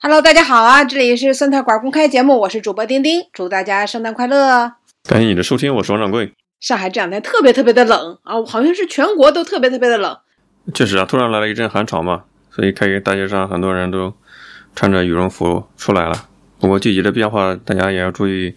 [0.00, 0.84] Hello，大家好啊！
[0.84, 4.74] 这里是酸菜馆公开节目，我是主播丁丁，祝大家圣诞快乐！
[5.02, 6.32] 感谢你的收听，我是王掌柜。
[6.60, 10.16] 上海这两天特别特别的冷啊，好像是全国都特别特别的冷。
[10.72, 14.14] 确实啊，突然来了一阵寒潮嘛，所以开学大街上很多人都
[14.76, 16.28] 穿着羽绒服出来了。
[16.60, 18.54] 不过季节的变化，大家也要注意，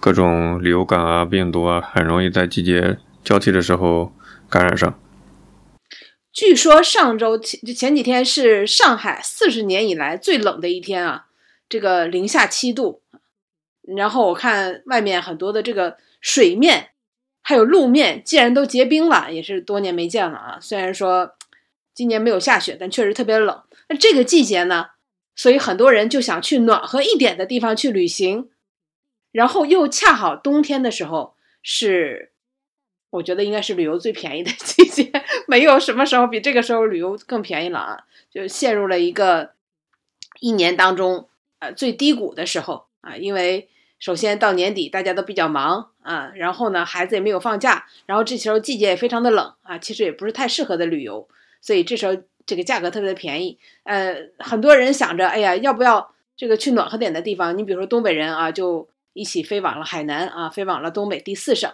[0.00, 4.12] 各种流感啊、病毒啊，很容易在季节交替的时候
[4.48, 4.92] 感染上。
[6.32, 11.26] 据说上周前前几天是上海四十年以来最冷的一天啊，
[11.68, 13.02] 这个零下七度。
[13.82, 16.90] 然后我看外面很多的这个水面
[17.42, 20.58] 还有路面，竟然都结冰了，也是多年没见了啊。
[20.60, 21.34] 虽然说
[21.92, 23.62] 今年没有下雪，但确实特别冷。
[23.88, 24.90] 那这个季节呢，
[25.34, 28.50] 所以很多人就想去暖和一点的地方去旅行，
[29.32, 32.29] 然后又恰好冬天的时候是。
[33.10, 35.10] 我觉得应该是旅游最便宜的 季节，
[35.46, 38.04] 没有什么时候比这个时候旅游更便宜了啊！
[38.30, 39.50] 就陷入了一个
[40.38, 51.28] 一年当中呃最低谷的时候啊，因为首先到年底大家都比较忙啊，然后呢孩子也没有放假，然后这时候季节也非常的冷啊，其实也不是太适合的旅游，
[51.60, 53.58] 所以这时候这个价格特别的便宜。
[53.82, 57.58] 呃，很多人想着，哎呀，要不要这个去暖和点的地方？
[57.58, 61.70] 你比如说东北人啊，就一起飞往了海南啊，飞往了东北第四省。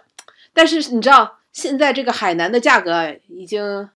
[0.57, 3.91] 但是你知道，现在这个海南的价格已经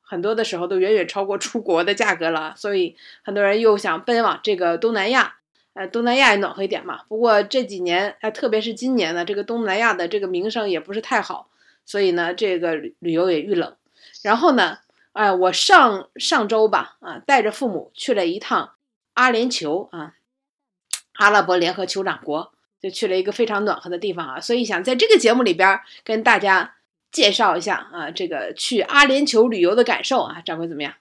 [0.00, 5.36] 很多的时候都远远超过出国的价格了，所以很多人又想奔往这个东南亚。
[5.74, 7.02] 呃，东南亚也暖和一点嘛。
[7.08, 11.48] 不过这几年，哎，特别是今年呢，这个东南亚的这个名声也不是太好，
[11.86, 13.76] 所以呢，这个旅游也遇冷。
[14.22, 14.78] 然后呢，
[15.12, 18.72] 哎，我上上周吧，啊，带着父母去了一趟
[19.14, 20.14] 阿联酋啊，
[21.14, 22.52] 阿拉伯联合酋长国。
[22.82, 26.72] 就去了一个非常暖和的地方啊，所以想在这个节目里边跟大家
[27.12, 30.92] 介绍一下啊，这个去阿联酋旅游的感受啊，掌柜怎么样？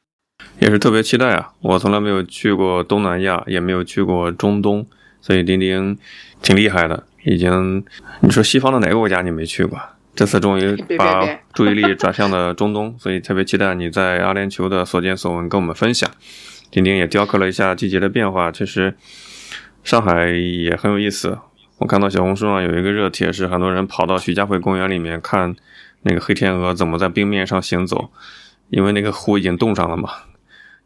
[0.60, 1.54] 也是特别期待啊！
[1.62, 4.86] 我从来没有去过东南亚，也没有去过中东，
[5.22, 5.98] 所以丁丁
[6.42, 7.84] 挺厉害的，已经
[8.22, 9.80] 你说西方的哪个国家你没去过？
[10.16, 16.10] 这次终于把注意力转向了中东，所以特别期待你在阿联酋的所见所闻跟我们分享。
[16.70, 18.96] 丁丁也雕刻了一下季节的变化，其实
[19.84, 21.38] 上海也很有意思。
[21.82, 25.56] 我看到小红书上有一个热帖，是很多人跑到徐家汇公园里面看
[26.04, 28.12] 那个黑天鹅怎么在冰面上行走，
[28.70, 30.12] 因为那个湖已经冻上了嘛。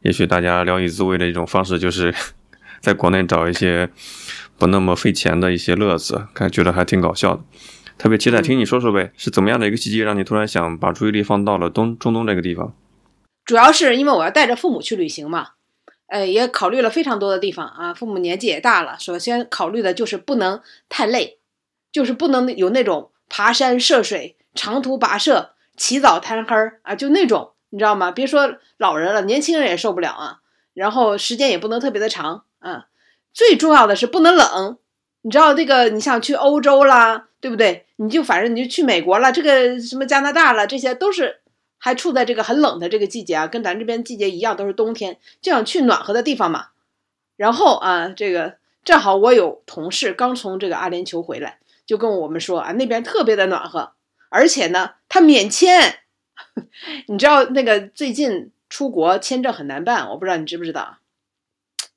[0.03, 2.15] 也许大家聊以自慰的一种方式，就是
[2.79, 3.89] 在国内找一些
[4.57, 7.43] 不那么费钱的一些乐子，看觉得还挺搞笑的。
[7.97, 12.73] 特别期待听你说说呗，是怎么样的一个契机让你突然想把注意力放到了东中东这个地方？
[13.43, 15.54] 主要是因为我要带着父母去旅行嘛。
[16.07, 17.93] 呃，也考虑了非常多的地方啊。
[17.93, 21.39] 父母年纪也大了，首先考虑的就是不能太累，
[21.91, 28.11] 就是不能有那种爬山涉水、长途跋涉、起早贪黑儿啊，就那种，你知道吗？
[28.11, 30.39] 别说老人了，年轻人也受不了啊。
[30.73, 32.85] 然后时间也不能特别的长啊。
[33.33, 34.77] 最重要的是不能冷，
[35.23, 37.85] 你知道这个，你想去欧洲啦，对不对？
[37.97, 41.41] 你就反正你就去美国了，这个什么加拿大了，这些都是。
[41.77, 46.67] 还处在这个很冷的这个季节啊，跟咱这边季节一样，都是冬天，就想去暖和的地方嘛。
[47.35, 53.91] 然后啊，这个正好我有同事刚从这个阿联酋回来，就跟我们说啊，那边特别的暖和，
[54.29, 55.99] 而且呢，他免签。
[57.07, 60.97] 你知道那个最近出国签证很难办，我不知道你知不知道。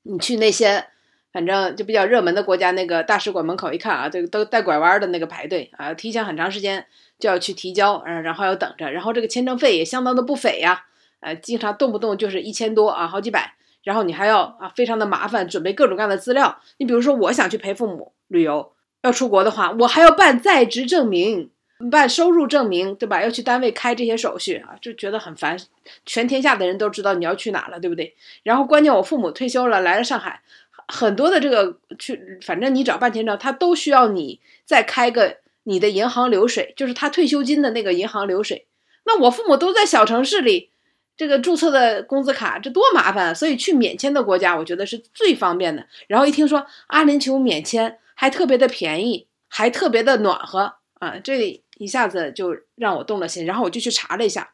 [0.03, 0.87] 你去那些
[1.31, 6.85] 反正就比较热门的国家，那个大使馆门口一看啊，这个都带拐弯的那个排队啊，提前很长时间。
[7.19, 10.85] 就要去提交，嗯，然后要等着，然后这个签证费也相当的不菲呀，
[11.19, 16.59] 呃，经常动不动就是一千多啊，好几百，然后你还要啊，非常的麻烦，准备各种各样的资料。
[16.77, 18.71] 你比如说，我想去陪父母旅游，
[19.01, 21.49] 要出国的话，我还要办在职证明，
[21.91, 23.21] 办收入证明，对吧？
[23.21, 25.57] 要去单位开这些手续啊，就觉得很烦。
[26.05, 28.15] 全天下的人都知道你要去哪了，对不对？
[28.43, 30.41] 然后关键我父母退休了，来了上海，
[30.87, 35.37] 很多的这个去，反正你找办签证，他都需要你再开个。
[35.69, 38.65] 你的银行流水就是他退休金的那个银行流水。
[39.05, 40.71] 那我父母都在小城市里，
[41.15, 43.33] 这个注册的工资卡，这多麻烦啊。
[43.35, 45.85] 所以去免签的国家，我觉得是最方便的。
[46.07, 53.45] 然后一听说阿联酋免签还特别的便宜，还特别的暖和啊，这一下子就让我动了心。
[53.45, 54.49] 然后我就去查了一下，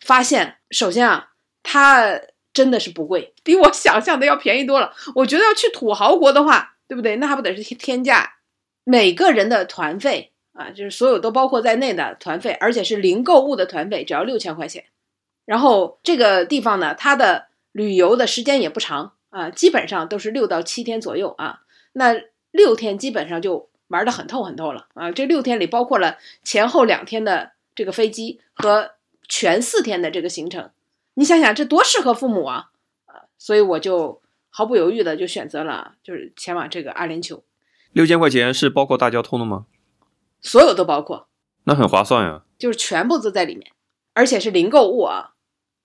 [0.00, 1.30] 发现首先啊，
[1.64, 2.20] 它
[2.54, 4.92] 真的是不贵，比我想象的要便宜多了。
[5.16, 7.16] 我觉得要去土豪国的话，对不对？
[7.16, 8.34] 那还不得是天价？
[8.84, 10.29] 每个人的团费。
[10.60, 14.84] 啊，就是所有都包括在内的团费，而且是零购物的团费，只要六千块钱。
[15.46, 21.62] 然后这个地方呢，它的旅游的时间也不长啊，基本上都是六到七天左右啊。
[21.94, 22.14] 那
[22.50, 25.10] 六天基本上就玩的很透很透了啊。
[25.10, 28.90] 这六天里包括了前后两天的这个飞机和
[29.26, 30.68] 全四天的这个行程，
[31.14, 32.68] 你想想这多适合父母啊
[33.06, 33.24] 啊！
[33.38, 34.20] 所以我就
[34.50, 37.40] 毫不犹豫的就选择了就是前往这个阿联酋。
[37.92, 39.64] 六千块钱是包括大交通的吗？
[40.40, 41.28] 所有都包括，
[41.64, 42.42] 那很划算呀。
[42.58, 43.72] 就是全部都在里面，
[44.12, 45.32] 而且是零购物啊，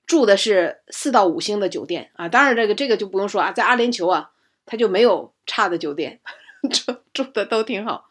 [0.06, 2.28] 住的是四到五星的酒店啊。
[2.28, 4.32] 当然这个这个就不用说啊，在阿联酋啊，
[4.66, 6.20] 它就没有差的酒店，
[6.70, 8.10] 住住的都挺好。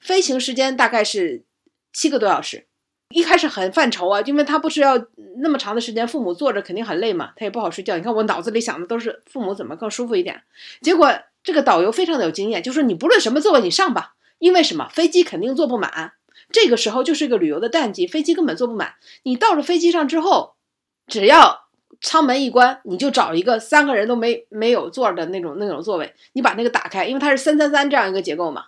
[0.00, 1.44] 飞行时间大概是
[1.92, 2.66] 七个多小时。
[3.10, 4.98] 一开始很犯愁啊，因为他不是要
[5.42, 7.94] 那么长的时间，父母坐着肯定很累嘛，他也不好睡觉。
[7.94, 10.42] 你看我脑子里想的都是父母怎么更舒服一点。
[10.80, 11.12] 结果
[11.44, 16.14] 这个导游非常的有经验，就说你不论什么座位你上吧，因为什么飞机肯定坐不满。
[16.50, 18.94] 这个时候就是个旅游的淡季，飞机根本坐不满。
[19.22, 20.54] 你到了飞机上之后，
[21.06, 21.68] 只要
[22.00, 28.64] 舱门一关，你就找一个三个人都没没有座的那种那种座位，你把那个打开，因为它是三三三这样一个结构嘛，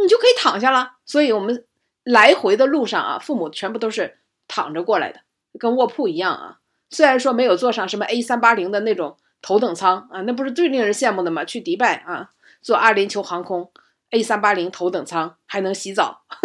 [0.00, 0.92] 你就可以躺下了。
[1.04, 1.64] 所以我们。
[2.04, 5.20] 来回的路上啊，父母全部都是躺着过来的，
[5.58, 6.58] 跟卧铺一样啊。
[6.90, 11.46] 虽然说没有坐上什么 A 三八零的那种头等舱啊，那不是最令人羡慕的吗？
[11.46, 12.28] 去迪拜啊，
[12.60, 13.70] 坐阿联酋航空
[14.10, 16.22] A 三八零头等舱还能洗澡，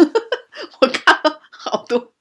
[0.80, 2.12] 我看了好多，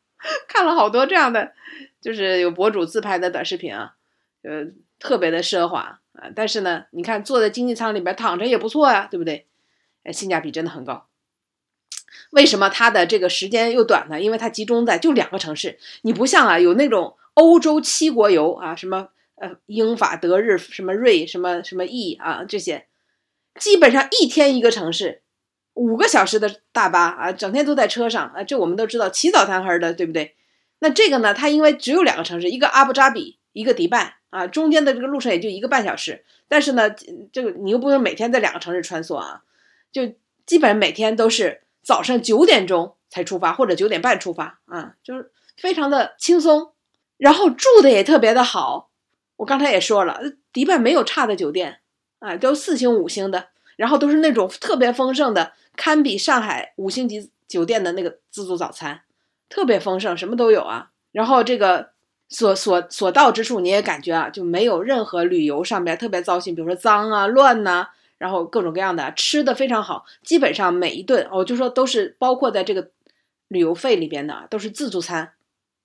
[0.47, 1.53] 看了好多这样的，
[1.99, 3.95] 就是有博主自拍的短视频啊，
[4.43, 4.65] 呃，
[4.99, 6.29] 特别的奢华啊。
[6.35, 9.47] 但是呢，你看坐在经济舱里边躺着也不错呀，对不对？
[10.03, 11.07] 哎，性价比真的很高。
[12.31, 14.21] 为什么它的这个时间又短呢？
[14.21, 22.87] 因为它集中在就两个城市，你不像啊，有那种欧洲七国游啊，什么呃英法德日什么瑞什么什么意啊这些，
[23.59, 25.23] 基本上一天一个城市，
[25.79, 30.35] 五个小时的大巴啊，整天都在车上啊，这我们都知道起早贪黑的，对不对？
[30.79, 36.89] 那这个呢，它因为只有两个城市，一个阿布扎比，一个迪拜啊，中间的这个路程也就一个半小时，但是呢，
[37.31, 39.41] 这个你又不能每天在两个城市穿梭啊，
[39.91, 40.13] 就
[40.45, 41.61] 基本上每天都是。
[41.81, 46.73] 早上九点钟才出发，或者九点半出发啊，就是非常的轻松，
[47.17, 48.91] 然后住的也特别的好。
[49.37, 50.19] 我刚才也说了，
[50.51, 51.79] 迪拜没有差的酒店
[52.19, 53.47] 啊，都四星五星的，
[53.77, 59.03] 然后都是那种特别丰盛的，堪比上海五星级酒店的那个自助早餐，
[59.47, 60.91] 特别丰盛，什么都有啊。
[61.13, 61.91] 然后这个
[62.27, 67.87] 所所所到之处，你也感觉啊，就没有任何旅游上面特别糟心，比如说脏啊、乱呐。
[68.17, 72.89] 然后各种各样的吃的非常好，基本上每一顿我就说都是包括在这个
[73.47, 75.31] 旅游费里边的，都是自助餐，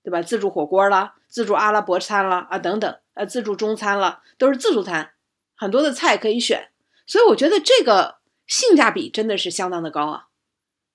[0.03, 0.21] 对吧？
[0.21, 5.13] 自助火锅啦，自助阿拉伯餐啦，啊等等，呃，自助中餐了，都是自助餐，
[5.55, 6.71] 很多的菜可以选，
[7.07, 10.27] 所以我觉得这个性价比真的是相当的高啊，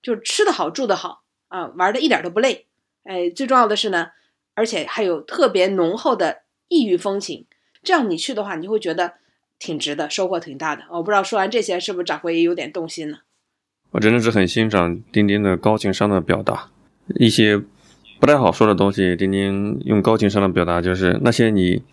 [0.02, 2.68] 就是吃的好，住的好啊，玩的一点都不累，
[3.04, 4.12] 哎，最重要的是呢，
[4.54, 7.46] 而且还有特别浓厚的异域风情，
[7.84, 9.16] 这样你去的话，你就会觉得。
[9.62, 10.84] 挺值的，收获挺大的。
[10.90, 13.18] 我不知道说完这些，是不是掌柜也有点动心呢？
[13.92, 16.72] 我真的是很欣赏丁丁的高情商的表达，
[17.16, 17.62] 一些
[18.22, 21.84] 不太好说的东西，丁丁用高情商的表达，就是那些你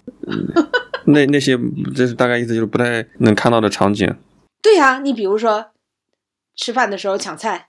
[1.06, 1.58] 那那些，
[1.92, 4.14] 这是大概意思，就是不太能看到的场景。
[4.66, 5.70] 对呀，你比如说
[6.56, 7.68] 吃饭的时候抢菜，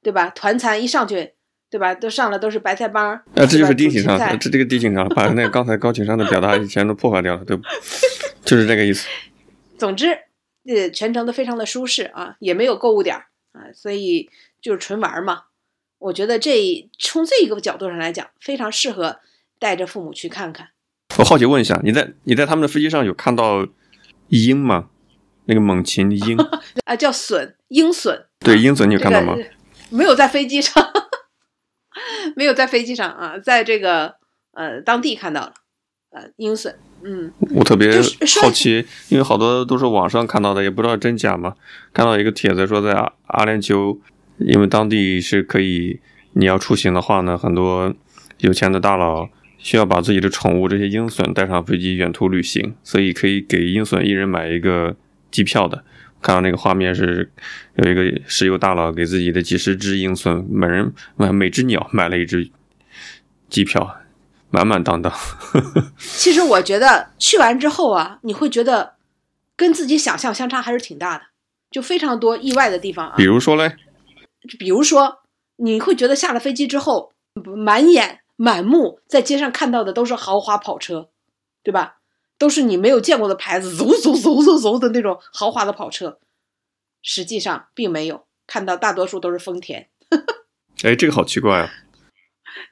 [0.00, 0.30] 对吧？
[0.30, 1.34] 团餐一上去，
[1.68, 1.92] 对吧？
[1.92, 3.10] 都上了都是白菜帮。
[3.10, 7.64] 啊，这就是低情商，这这个低情商，把那个刚才高情商的表达全都破坏掉了，对不？
[8.44, 9.08] 就是这个意思。
[9.76, 10.06] 总之，
[10.66, 14.30] 呃，全程都非常的舒适啊，也没有购物点儿啊，所以
[14.62, 15.46] 就是纯玩嘛。
[15.98, 19.18] 我觉得这从这一个角度上来讲，非常适合
[19.58, 20.68] 带着父母去看看。
[21.18, 23.66] 我好奇问一下，你在你在他们的飞机上有看到
[24.28, 24.90] 鹰吗？
[25.50, 26.38] 那个猛禽鹰
[26.86, 28.16] 啊，叫隼鹰隼。
[28.38, 29.36] 对，鹰隼你有看到吗？
[29.90, 30.72] 没有在飞机上，
[32.36, 34.14] 没有在飞机上啊，在这个
[34.52, 35.52] 呃当地看到了
[36.12, 36.72] 呃鹰隼。
[37.02, 37.90] 嗯，我特别
[38.40, 41.54] 好奇，因为好多都是网上看到的，也不知道真假嘛。
[41.92, 43.98] 看到一个帖子说，在阿阿联酋，
[44.38, 45.98] 因为当地是可以，
[46.34, 47.92] 你要出行的话呢，很多
[48.38, 54.94] 有钱的大佬需要把自己的宠物这些鹰隼带上飞机远途旅行，所以可以给鹰隼一人买一个
[55.30, 55.84] 机票的。
[56.20, 57.32] 看到那个画面是
[57.76, 62.50] 有一个石油大佬给自己的几十只鹰隼，每人买每只鸟买了一只
[63.48, 63.96] 机票。
[64.52, 65.12] 满满当当。
[65.96, 68.94] 其实我觉得去完之后啊，你会觉得
[69.56, 71.26] 跟自己想象相差还是挺大的，
[71.70, 73.14] 就非常多意外的地方啊。
[73.16, 73.76] 比如说嘞，
[74.58, 75.20] 比如说
[75.58, 77.12] 你会觉得下了飞机之后，
[77.64, 81.10] 满眼满目在街上看到的都是豪华跑车，
[81.62, 81.99] 对吧？
[82.40, 86.18] 都是你没有见过的牌子，嗖嗖嗖嗖嗖的那种豪华的跑车。
[87.02, 89.90] 实际上并没有看到，大多数都是丰田。
[90.82, 91.70] 哎，这个好奇怪啊。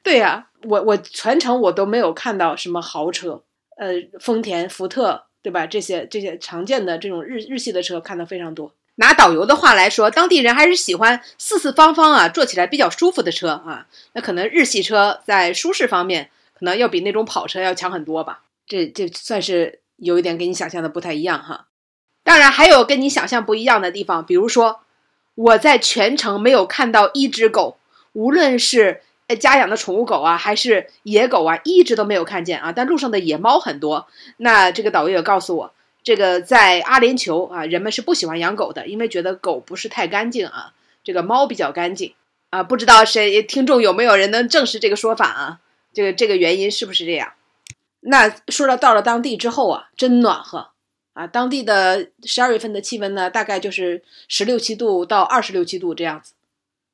[0.03, 3.45] 对呀，我我全程我都没有看到什么豪车，
[3.77, 5.67] 呃，丰田、福特，对吧？
[5.67, 8.75] 这些这些常见的这种日日系的车看的非常多。
[8.95, 13.87] 拿导游的话来说，当地人还是喜欢四四方方啊，坐起来比较舒服的车啊。
[14.15, 18.45] 那可能日系车在舒适方面，可能要比那种跑车要强很多吧。
[18.69, 21.67] 这这算是有一点跟你想象的不太一样哈。
[22.23, 24.81] 当然还有跟你想象不一样的地方，比如说
[25.35, 27.79] 我在全程没有看到一只狗，
[28.13, 29.01] 无论是
[29.41, 32.73] 家养的宠物狗啊，还是野狗啊，一直都没有看见啊。
[32.73, 34.07] 但路上的野猫很多。
[34.37, 40.73] 那这个导游也告诉我，这个在阿联酋啊，人们是不喜欢养狗的，因为觉得狗不是太干净啊，
[41.03, 42.15] 这个猫比较干净
[42.51, 42.63] 啊。
[42.63, 45.61] 不知道谁听众有没有人能证实这个说法啊？
[45.95, 47.33] 这个这个原因是不是这样？
[48.00, 50.71] 那说到到了当地之后啊，真暖和
[51.14, 51.26] 啊！
[51.26, 56.35] 当地的十二月份的气温呢，大概就是十六七度到二十六七度这样子，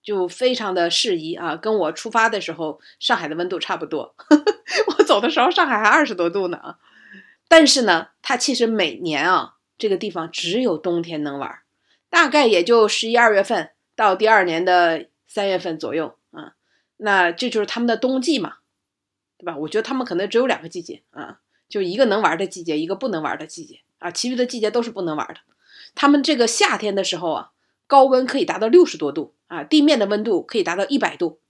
[0.03, 1.57] 就非常的适宜啊。
[1.57, 4.15] 跟我出发的时候上海的温度差不多，
[4.99, 6.79] 我走的时候上海还二十多度呢啊。
[7.49, 11.59] 但是呢，它其实每年啊，这个地方只有冬天能玩，
[12.09, 16.55] 大概也就十一二月份到第二年的三月份左右啊。
[16.97, 18.55] 那这就是他们的冬季嘛。
[19.45, 19.57] 对吧？
[19.59, 25.37] 我觉得他们可能只有两个季节啊，就一个能玩的季节，一个不能玩的季节啊，其余的季节都是不能玩的。
[25.95, 27.51] 他们这个夏天的时候啊，
[27.87, 31.41] 高温可以达到六十多度啊，地面的温度可以达到一百度，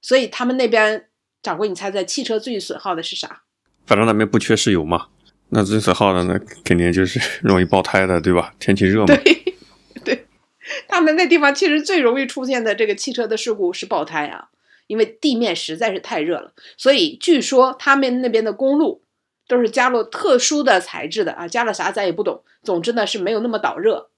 [0.00, 1.08] 所以他们那边
[1.42, 3.42] 掌柜，你猜猜汽车最损耗的是啥？
[3.84, 5.08] 反正那边不缺石油嘛，
[5.48, 8.54] 那最损耗的那肯定就是 容易爆胎的，对吧？
[8.60, 9.06] 天气热嘛。
[9.06, 9.54] 对，
[10.04, 10.26] 对，
[10.86, 14.50] 他们那地方其实最容易出现的这个汽车的事故是爆胎啊。
[14.86, 19.02] 因为地面实在是太热了，所以据说他们那边的公路
[19.48, 22.44] 都是加了特殊的材质的啊，加了啥咱也不懂。
[22.62, 24.10] 总之呢是没有那么导热。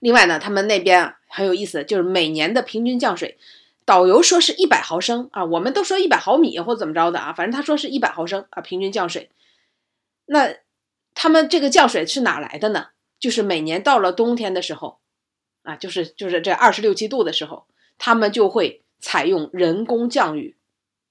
[0.00, 3.38] 另外呢，他们那边很有意思，就是每年的平均降水，
[3.84, 9.30] 导游说是一百毫升啊，我们都说一百毫米或怎么着的啊，反正他说是一百毫升啊，平均降水。
[10.26, 10.54] 那
[11.14, 12.88] 他们这个降水是哪来的呢？
[13.18, 14.98] 就是每年到了冬天的时候
[15.62, 17.66] 啊，就是就是这二十六七度的时候，
[17.98, 18.82] 他们就会。
[19.00, 20.56] 采用人工降雨，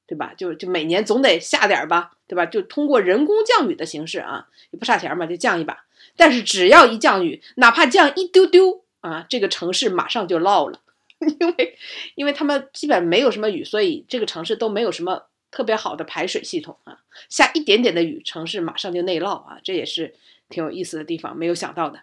[0.05, 0.33] 对吧？
[0.35, 2.45] 就就每年总得下点儿吧，对吧？
[2.45, 5.85] 就通过人工降雨的形式啊，也不差钱嘛，就降一把。
[6.15, 10.81] 但是只要一降雨，哪怕降一丢丢啊，这个城市马上就涝了，
[11.19, 11.77] 因为
[12.15, 16.99] 因为他们基本没有什么雨，所以这个城市都没有什么特别好的排水系统啊。
[17.29, 20.15] 下一点点的雨，城市马上就内涝啊，这也是
[20.49, 22.01] 挺有意思的地方，没有想到的。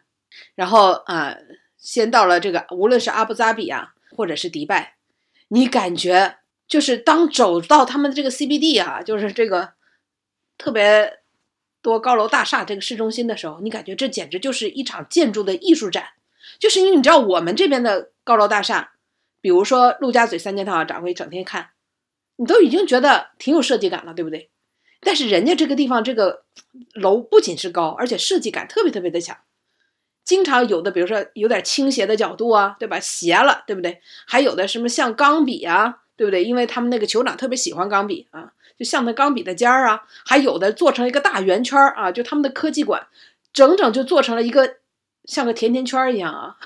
[0.55, 1.37] 然后啊，
[1.79, 4.95] 先到了这个，无论是阿布扎比啊，或者是迪拜。
[5.49, 9.75] 你感觉就是当走到他们的这个 CBD 啊，就是这个
[10.57, 11.21] 特别
[11.83, 16.09] 多高楼大厦这个市中心的时候，你感觉这简直就是一场建筑的艺术展。
[16.59, 18.93] 就是因为你知道我们这边的高楼大厦，
[19.41, 21.71] 比如说陆家嘴三件套，掌柜整天看，
[22.37, 24.51] 你都已经觉得挺有设计感了，对不对？
[25.01, 26.45] 但是人家这个地方这个
[26.95, 29.37] 楼不仅是高，而且设计感特别特别的强。
[30.25, 32.99] 经常有的，比如说有点倾斜的角度啊，对吧？
[32.99, 34.01] 斜了，对不对？
[34.27, 36.43] 还有的什么像钢笔啊，对不对？
[36.43, 40.05] 因为他们那个酋长特别喜欢钢笔啊，就像那钢笔的尖儿啊。
[40.25, 43.07] 还有的做成一个大圆圈啊，就他们的科技馆，
[43.53, 44.77] 整整就做成了一个
[45.27, 46.57] 像个甜甜圈一样啊，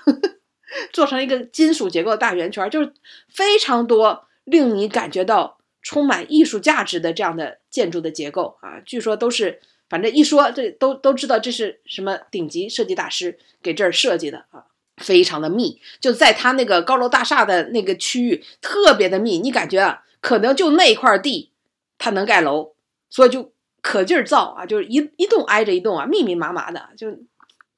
[0.93, 2.93] 做成一个金属结构的大圆圈，就是
[3.29, 8.79] 非常多令你感觉到充满艺术价值的这样的建筑的结构啊。
[8.87, 9.61] 据说都是。
[9.89, 14.67] 反正一说这都都知道这是什么顶级设计大师给这儿设计的啊，
[14.99, 21.51] 非常的密，就在他那个高楼大厦的那个区域特别的密，你感觉啊，可能就那块地
[21.97, 22.75] 他能盖楼，
[23.09, 27.09] 所以就可劲儿造啊，就是一一栋挨着一栋啊，密密麻麻的，就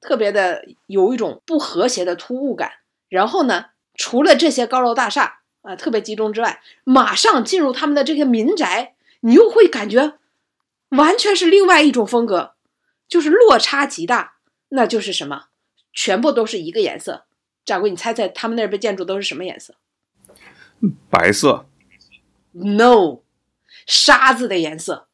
[0.01, 2.71] 特别的有一种不和谐的突兀感。
[3.07, 10.15] 然后呢，除了这些高楼大厦啊特别集中之外，马上进入他们的这些民宅，你又会感觉。
[10.91, 12.53] 完全是另外一种风格，
[13.07, 14.35] 就是落差极大。
[14.69, 15.47] 那就是什么？
[15.91, 17.25] 全部都是一个颜色。
[17.65, 19.75] 掌柜，你猜猜他们那边建筑都是什么颜色？
[21.09, 21.65] 白色
[22.53, 23.19] ？No，
[23.85, 25.07] 沙子的颜色。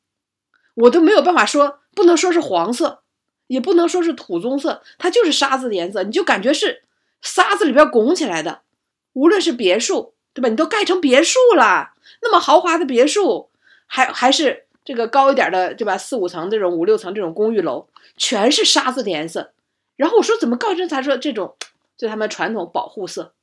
[0.76, 3.02] 我都没有办法说，不能说是黄色，
[3.48, 6.04] 也不能说是土棕色，它就是沙子的颜色。
[6.04, 6.84] 你就感觉是
[7.22, 8.62] 沙子里边拱起来的。
[9.14, 10.50] 无论是别墅，对吧？
[10.50, 13.50] 你都盖成别墅了，那么豪华的别墅，
[13.88, 14.67] 还还是。
[14.88, 15.98] 这个高一点的，对吧？
[15.98, 19.52] 四五层这种、五六层这种公寓楼，全是沙子的颜色。
[19.98, 21.58] 然后我说怎么告知他说这种，
[21.98, 23.34] 就他们传统保护色，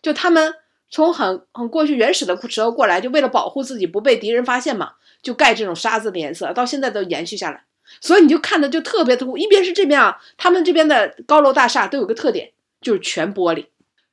[0.00, 0.54] 就他们
[0.88, 7.64] 从很很过去原始的时候过来，就为了保护自己不被敌人发现嘛，就盖这种沙子的颜色，到现在都延续下来。
[8.00, 13.66] 所以你就看的就特别突兀，一边是这边啊，他们这边的高楼大厦都有个特点，就是全玻璃，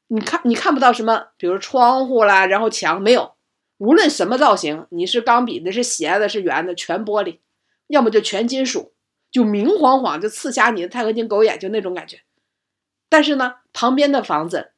[0.09, 3.31] 你看你看不到什么，比如窗户啦，然后墙没有。
[3.81, 7.39] 无论什么造型，你是钢笔的，是斜的，是圆的，全玻璃，
[7.87, 8.93] 要么就全金属，
[9.31, 12.21] 就明晃晃，就刺瞎你的钛合金狗眼，就那种感觉。
[13.09, 14.73] 但是呢，旁边的房子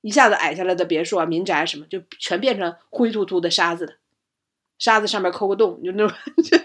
[0.00, 3.96] 一下子矮下来的别墅啊、民宅什么，就全变成灰秃秃的沙子的，
[4.78, 6.58] 沙子上面抠个洞，就那种就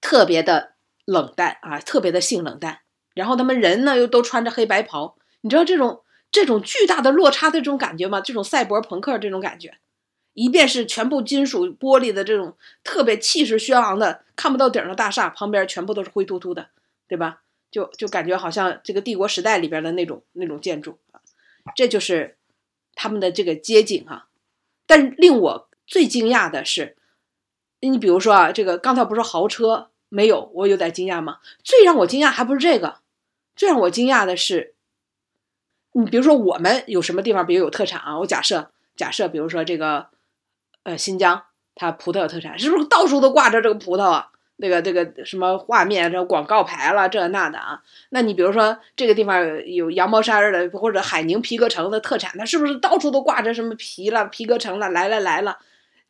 [0.00, 0.74] 特别的
[1.04, 2.82] 冷淡啊，特别的性冷淡。
[3.14, 8.20] 然后他们人呢又都穿着黑白袍，你知道这种这种巨大的落差的这种感觉吗？
[8.20, 9.78] 这种赛博朋克这种感觉，
[10.34, 16.68] 一边是全部金属玻璃的这种特别气势轩昂的看不到顶的大厦，旁边全部都是灰秃秃的，
[17.08, 17.42] 对吧？
[17.70, 20.98] 就就感觉好像这个帝国时代里边的那种那种建筑，
[21.76, 22.36] 这就是
[22.94, 24.26] 他们的这个街景啊。
[24.86, 26.96] 但令我最惊讶的是，
[27.80, 31.38] 你比如说啊，这个刚才不是豪车没有，我有点惊讶吗？
[31.62, 32.98] 最让我惊讶还不是这个，
[33.54, 34.74] 最让我惊讶的是，
[35.92, 38.18] 你比如说我们有什么地方比如有特产啊？
[38.18, 40.08] 我假设假设，比如说这个
[40.84, 41.44] 呃新疆，
[41.74, 44.28] 它葡萄有特产，是不是到处都挂着这个葡萄啊？
[44.62, 47.82] 那个这个什么画面，这广告牌了，这那的啊？
[48.10, 54.90] 那你比如说这个地方有羊毛衫的，或者海宁皮革城的特产，它是不是到处都挂着什么皮了、皮革城了？
[54.90, 55.58] 来了来了！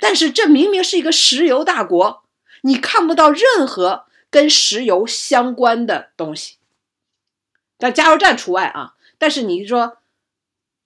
[0.00, 2.24] 但是这明明是一个石油大国，
[2.62, 6.56] 你看不到任何跟石油相关的东西，
[7.78, 8.94] 但加油站除外啊。
[9.18, 9.98] 但是你说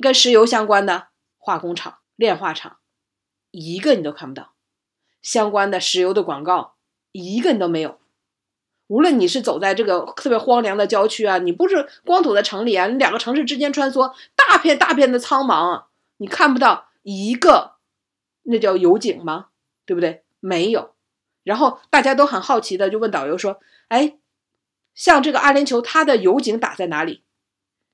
[0.01, 1.07] 跟石油相关的
[1.39, 2.77] 化工厂、炼化厂，
[3.55, 4.55] 一个你都看不到，
[5.23, 6.75] 相关的石油的广告。
[7.13, 8.01] 一个你都没有，
[8.89, 15.85] 无论你是走在这个特别荒凉的郊区啊，你不是光土的城里啊，你两个城市之间穿梭，大片大片的苍茫，
[16.17, 17.77] 你看不到一个，
[18.43, 19.47] 那叫油井吗？
[19.87, 20.25] 对不对？
[20.41, 20.93] 没有。
[21.45, 24.19] 然后大家都很好奇的就问导游说：“哎，
[24.97, 27.23] 像这个阿联酋，它的油井打在哪里？”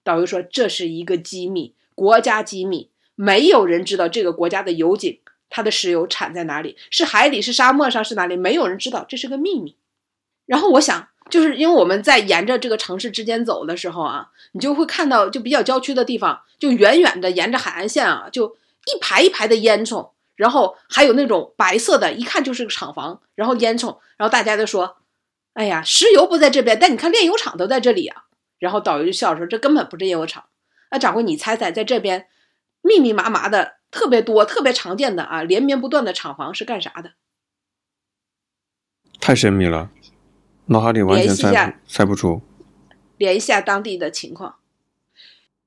[0.02, 6.78] 导游说：“这是一个机密，国家机密，没有人知道这个国家的油井。”它的石油产在哪里？
[6.90, 7.42] 是海里？
[7.42, 8.02] 是沙漠上？
[8.02, 8.36] 是哪里？
[8.36, 9.76] 没有人知道，这是个秘密。
[10.46, 24.98] 然后我想，就是因为我们在沿着这个城市之间走的时候啊，你就会看到，就比较郊区的地方，就远远的沿着海岸线啊，就一排一排的烟囱，然后还有那种白色的，一看就是个厂房，然后烟囱，然后大家都说
[25.54, 28.24] ：“哎呀，石油不在这边，但你看炼油厂都在这里啊。”
[28.58, 30.44] 然后导游就笑说：“这根本不是炼油厂。”
[30.90, 32.26] 那掌柜，你猜猜，在这边
[32.82, 33.79] 密密麻麻的。
[33.90, 37.12] 特别多、特别常见的啊，连绵不断的厂房是干啥的？
[39.20, 39.90] 太神秘了，
[40.66, 42.42] 脑海里完全猜不猜不出。
[43.18, 44.56] 联系下当地的情况。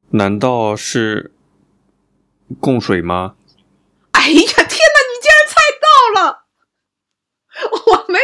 [0.10, 1.32] 难道是
[2.60, 3.36] 供水吗？
[4.12, 4.98] 哎呀，天哪！
[5.10, 6.46] 你竟然猜到了！
[7.72, 8.20] 我没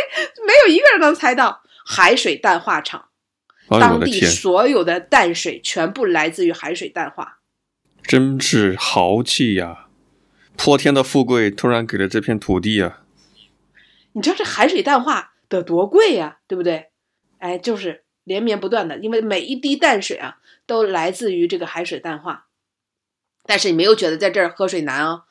[0.45, 3.09] 没有一个人能猜到海水淡化厂，
[3.67, 7.39] 当地所有的淡水全部来自于海水淡化。
[8.01, 9.88] 真是豪气呀！
[10.61, 13.01] 泼天的富贵突然给了这片土地啊！
[14.11, 16.89] 你知道这海水淡化得多贵呀，对不对？
[17.37, 22.47] 哎，就是连绵不断的，因为每一滴淡水啊，都来自于这个海水淡化。
[23.45, 25.23] 但是你没有觉得在这儿喝水难啊？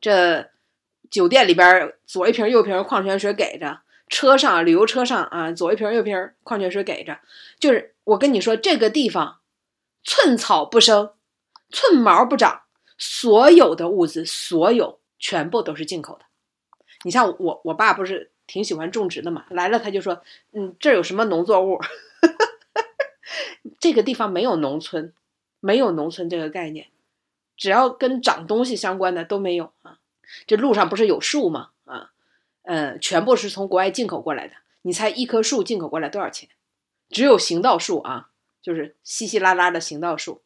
[0.00, 0.50] 这
[1.08, 7.20] 酒店里边左一瓶右瓶矿泉水给着，车上旅游车上啊左一瓶右瓶矿泉水给着。
[7.60, 9.38] 就是我跟你说，这个地方
[10.02, 11.12] 寸草不生，
[11.70, 12.62] 寸毛不长。
[13.04, 16.24] 所有的物资，所有全部都是进口的。
[17.02, 19.44] 你像我，我爸不是挺喜欢种植的嘛？
[19.50, 20.22] 来了他就说
[20.54, 21.80] ：“嗯，这有什么农作物？
[23.80, 25.12] 这个地方没有农村，
[25.58, 26.90] 没有农村这个概念，
[27.56, 29.98] 只要跟长东西相关的都没有啊。
[30.46, 31.70] 这路上不是有树吗？
[31.84, 32.12] 啊，
[32.62, 34.54] 嗯，全部是从国外进口过来的。
[34.82, 36.48] 你猜一棵树进口过来多少钱？
[37.10, 38.30] 只有行道树啊，
[38.62, 40.42] 就是稀稀拉拉的行道树，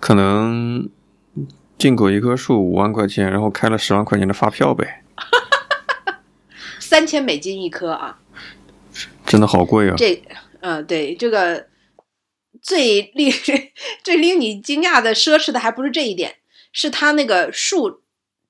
[0.00, 0.88] 可能。”
[1.78, 5.04] 进口一棵树五万块钱，然后开了十万块钱的发票呗，
[6.80, 8.18] 三千美金一棵啊，
[9.24, 9.94] 真的好贵啊！
[9.96, 10.20] 这，
[10.60, 11.68] 嗯，对，这个
[12.60, 13.32] 最令
[14.02, 16.38] 最令你惊讶的奢侈的还不是这一点，
[16.72, 18.00] 是它那个树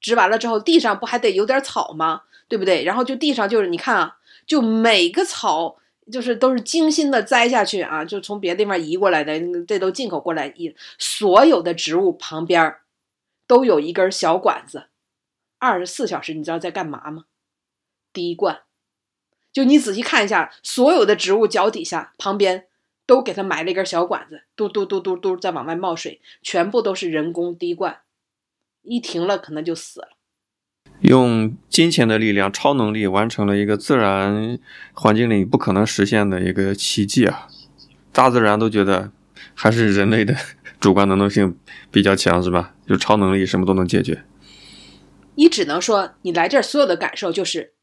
[0.01, 2.23] 植完了之后，地上不还得有点草吗？
[2.49, 2.83] 对不对？
[2.85, 5.77] 然后就地上就是你看啊，就每个草
[6.11, 12.81] 就是都是精心的栽下去啊，就从别的地方移过来的，这都进口过来移，所有的植物旁边儿。
[13.49, 14.85] 都有一根小管子，
[15.59, 17.25] 二十四小时，你知道在干嘛吗？
[18.13, 18.61] 滴灌。
[19.53, 22.67] 就你仔细看一下，所有的植物脚底下旁边
[23.07, 28.03] 都给它埋了一根小管子，嘟嘟嘟嘟嘟在往外冒水，全部都是人工滴灌。
[28.83, 30.11] 一停了，可能就死了。
[31.01, 34.59] 用金钱的力量、超能力完成了一个自然
[34.93, 37.49] 环境里不可能实现的一个奇迹啊！
[38.13, 39.13] 大自然都觉得
[39.55, 40.35] 还是人类的。
[40.81, 41.59] 主观能动性
[41.91, 42.75] 比较强是吧？
[42.87, 44.25] 就超能力，什么都能解决。
[45.35, 47.75] 你只能说，你来这儿所有的感受就是，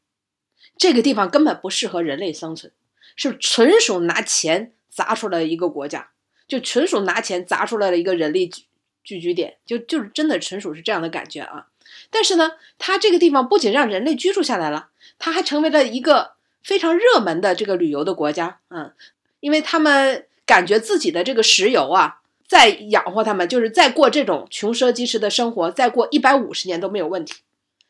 [0.76, 2.72] 这个地方根本不适合人类生存，
[3.14, 6.10] 是纯属拿钱砸出来一个国家，
[6.48, 8.64] 就纯属拿钱砸出来的一个人力聚
[9.04, 11.66] 聚居点，就就是真的纯属是这样的感觉啊。
[12.10, 16.32] 但是呢，它这个地方不仅让人类居住下来了，它还成为了一个
[16.62, 18.92] 非常热门的这个旅游的国家，嗯，
[19.40, 20.26] 因为他们。
[20.46, 27.34] 感觉自己的这个石油啊，再养活他们，就是再过这种穷奢极侈的生活，再过一百五十年都没有问题。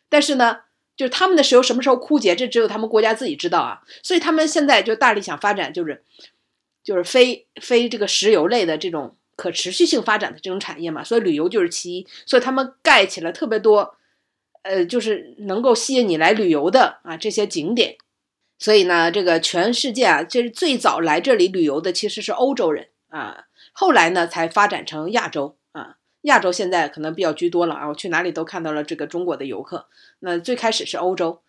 [0.08, 0.60] 但是呢，
[0.96, 3.82] 就是他们的石油什么时候枯竭，这只有他们国家自己知道啊。
[4.02, 6.02] 所以他们现在就大力想发展，就是
[6.82, 11.04] 就是非非这个石油类的这种可持续性发展的这种产业嘛。
[11.04, 13.96] 所以旅游就是其一，所以他们盖起了特别多，
[14.62, 17.96] 呃，就是能够吸引你来旅游的啊这些景点。
[18.58, 23.44] 所以呢，这个全世界啊，这是最早来这里旅游的其实是欧洲人啊，
[23.78, 29.86] 后来呢才发展成亚洲啊，亚洲现在可能比较居多了啊，我去哪里都看到了这个中国的游客。
[30.20, 31.42] 那最开始是欧洲，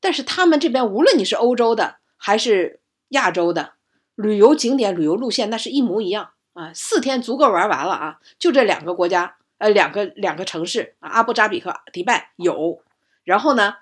[0.00, 3.74] 但是他们这边无论你是欧洲的还是亚洲的，
[4.14, 12.80] 旅游景点、旅游路线那是一模一样啊，四天足够玩完了啊，就这两个国家，呃，两个两个城市啊，阿布扎比和迪拜有，
[13.24, 13.76] 然后呢？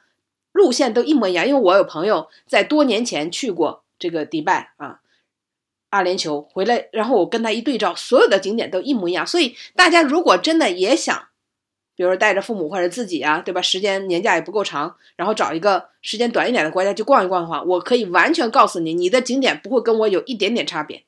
[0.54, 5.00] 路线都一模一样，因为我有朋友在多年前去过这个迪拜啊，
[5.92, 9.26] 阿联酋回来，然后我跟他一对照，所有的景点都一模一样。
[9.26, 11.28] 所以大家如果真的也想，
[11.94, 13.62] 比如说带着父母或者自己啊，对吧？
[13.62, 21.04] 时间年假也不够长，然后找一个时间短一点的国家去逛一逛的话，我可以完全告诉你，你的景点不会跟我有一点点差别。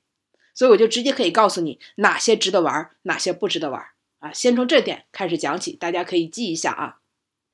[0.55, 3.83] 所以我就直接可以告诉你哪些值得玩，哪些不值得玩
[4.21, 4.33] 啊。
[4.33, 6.99] 先从这点开始讲起，大家可以记一下啊，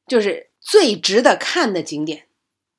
[0.06, 0.48] 就是。
[0.62, 2.26] 最值得看的景点，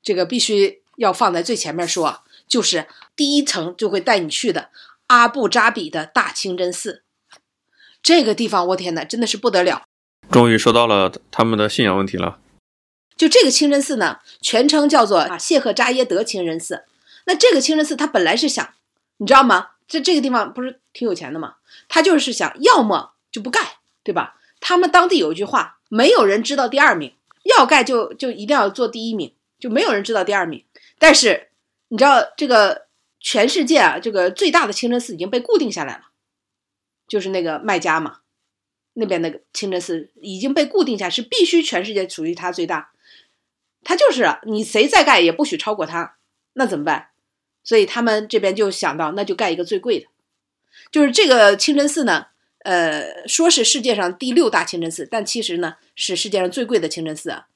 [0.03, 2.85] 这个必须要放在最前面说，就是
[3.15, 4.71] 第一层就会带你去的
[5.07, 7.03] 阿布扎比的大清真寺。
[8.03, 9.83] 这个地方，我天哪，真的是不得了！
[10.29, 12.39] 终于说到了他们的信仰问题了。
[13.15, 16.83] 就这个清真寺呢，全称叫做啊谢赫扎耶德清真寺。
[17.23, 18.73] 那这个清真寺，他本来是想，
[19.17, 19.69] 你知道吗？
[19.87, 21.55] 这这个地方不是挺有钱的吗？
[21.87, 24.35] 他就是想要么就不盖，对吧？
[24.59, 27.13] 他们当地有一句话，没有人知道第二名。
[27.43, 30.65] 要盖就就一定要做第一名，就没有人知道第二名。
[30.99, 31.50] 但是
[31.91, 32.87] 你知道这个
[33.19, 36.05] 全世界啊，这个最大的清真寺已经被固定下来了，
[37.05, 38.19] 就是那个麦加嘛，
[38.93, 42.91] 那边那个清真寺已经被固定下，是必须全世界属于它最大。
[43.83, 46.15] 它就是你谁再盖也不许超过它，
[46.53, 47.09] 那怎么办？
[47.61, 50.07] 所以他们这边就想到，那就盖一个最贵的，
[50.91, 52.27] 就是这个清真寺呢。
[52.63, 57.47] 呃，说是世界上第六大清真寺，但其实呢是世界上最贵的清真寺啊。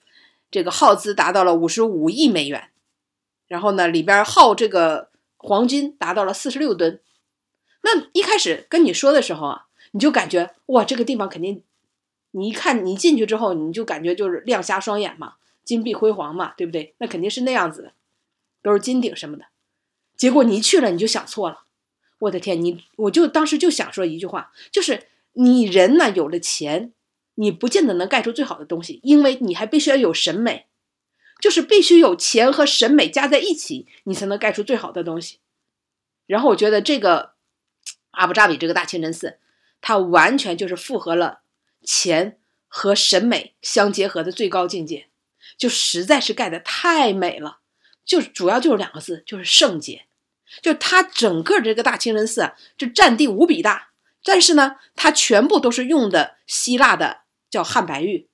[0.49, 2.69] 这个耗资达到了五十五亿美元，
[3.47, 6.99] 然后呢里边耗这个黄金达到了四十六吨。
[7.81, 11.61] 那一开始跟你说的时候啊，你就感觉哇，这个地方肯定，
[12.31, 16.95] 你一看你进去之后，你就感觉就是亮瞎双眼嘛，金碧辉煌嘛，对不对？
[16.97, 17.93] 那肯定是那样子的，
[18.63, 19.45] 都是金顶什么的。
[20.17, 21.65] 结果你一去了，你就想错了。
[22.19, 26.93] 我的天，你我就当时就想说一句话，就是你人呢有了钱，
[27.35, 30.65] 你不见得能盖出最好的东西，因为你还必须要有审美，
[31.39, 35.39] 就是必须有钱和审美加在一起，你才能盖出最好的东西。
[36.25, 37.33] 然后我觉得这个
[38.11, 39.39] 阿布扎比这个大清真寺，
[39.81, 41.41] 它完全就是复合了
[41.83, 45.07] 钱和审美相结合的最高境界，
[45.57, 47.59] 就实在是盖的太美了，
[48.03, 50.07] 就主要就是两个字，就是圣洁。
[50.61, 53.89] 就它整个这个大清真寺啊，就占地无比大，
[54.23, 58.29] 但是呢，它全部都是用的希腊的叫汉白玉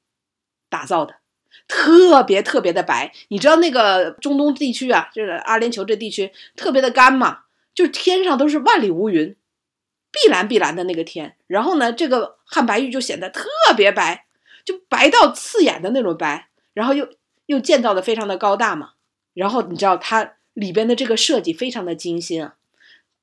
[0.70, 1.21] 打造的，
[1.72, 3.14] 特别特别的白。
[3.30, 9.36] 你知道那个中东地区啊，就是阿联酋这地区特别的干嘛，就是天上都是万里无云，
[10.12, 11.38] 碧蓝碧蓝的那个天。
[11.48, 14.26] 然后呢，这个汉白玉就显得特别白，
[14.66, 16.50] 就白到刺眼的那种白。
[16.74, 17.08] 然后又
[17.46, 18.92] 又建造的非常的高大嘛。
[19.34, 20.34] 然后你知道它。
[20.54, 22.56] 里边的这个设计非常的精心啊，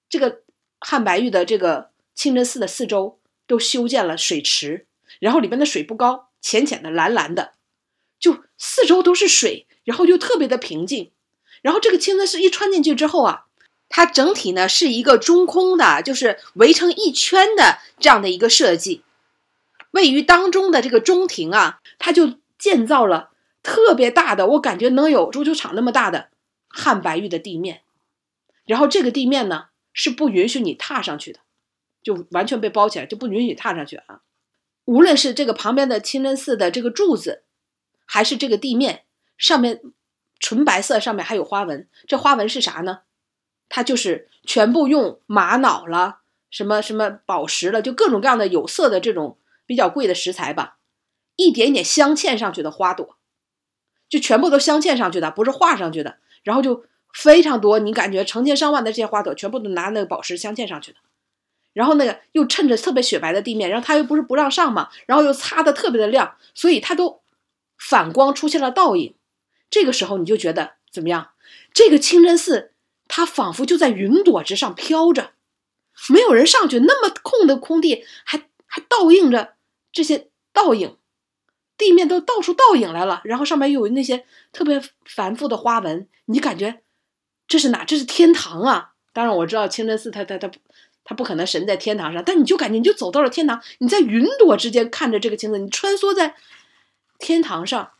[0.08, 0.40] 这个
[0.80, 4.86] 汉白玉的这个清真寺的四周都修建了水池，
[5.20, 7.52] 然后里边的水不高，浅浅的蓝蓝的，
[8.18, 11.12] 就四周都是水，然后又特别的平静。
[11.62, 13.46] 然后这个清真寺一穿进去之后啊，
[13.88, 19.02] 它整体呢是一个中空的，就是围成一圈的这样的一个设计。
[19.92, 23.30] 位于当中的这个中庭啊，它就建造了
[23.62, 26.28] 特别大的，我感觉能有足球场那么大的。
[26.70, 27.80] 汉白玉的地面，
[28.66, 31.40] 然后这个地面呢是不允许你踏上去的，
[32.02, 34.20] 就完全被包起来，就不允许踏上去啊。
[34.84, 37.42] 无论是这个旁边的清真寺的这个柱子，
[38.08, 39.04] 还是这个地面
[39.36, 39.82] 上面
[40.40, 41.86] 纯白色，上面还有花纹。
[42.06, 43.00] 这花纹是啥呢？
[43.68, 50.78] 它就是全部用玛瑙了，什么什么宝石了，就各种各样的有色的这种比较贵的石材吧，
[51.36, 53.16] 一点点镶嵌上去的花朵，
[54.08, 56.16] 就全部都镶嵌上去的，不是画上去的。
[56.44, 60.98] 然后就非常多，你感觉成千上万的这些花朵全部都拿那个宝石镶嵌上去的，
[61.74, 67.20] 然后那个又衬着特别雪白的地面，然后它又不是不让上嘛，然后又擦的特别的亮，所以它都
[67.78, 69.14] 反光出现了倒影。
[69.70, 71.30] 这个时候你就觉得怎么样？
[71.72, 72.72] 这个清真寺
[73.06, 75.32] 它仿佛就在云朵之上飘着，
[76.10, 79.54] 没有人上去，那么空的空地还还倒映着
[79.92, 80.96] 这些倒影，
[81.76, 86.82] 地面都到处倒影来了，然后上面又有那些特别繁复的花纹，你感觉
[87.46, 87.84] 这是哪？
[87.84, 88.92] 这是天堂啊！
[89.12, 90.50] 当然我知道清真寺它它它
[91.04, 96.34] 它不可能神在天堂上，但你就感觉你就走到了天堂，你在云朵之间看着这个清真，你穿梭在
[97.18, 97.92] 天堂上，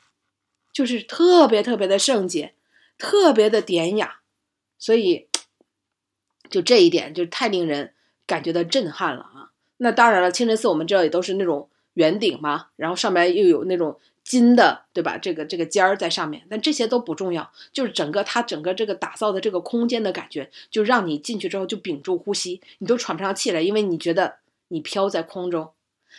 [0.72, 2.54] 就是特别特别的圣洁，
[2.96, 4.20] 特别的典雅，
[4.78, 5.26] 所以。
[6.50, 7.92] 就这一点就太令人
[8.26, 9.52] 感觉到震撼了啊！
[9.76, 15.18] 那当然了，清真寺我们知道也都是那种圆顶嘛，然后上面又有那种金的，对吧？
[15.18, 24.36] 这个这个尖儿在上面，但这些都不重要，就是整个它整个这个打造的这个空间的感觉，就让你进去之后就屏住呼吸，你都喘不上气来，因为你觉得
[24.68, 25.72] 你飘在空中。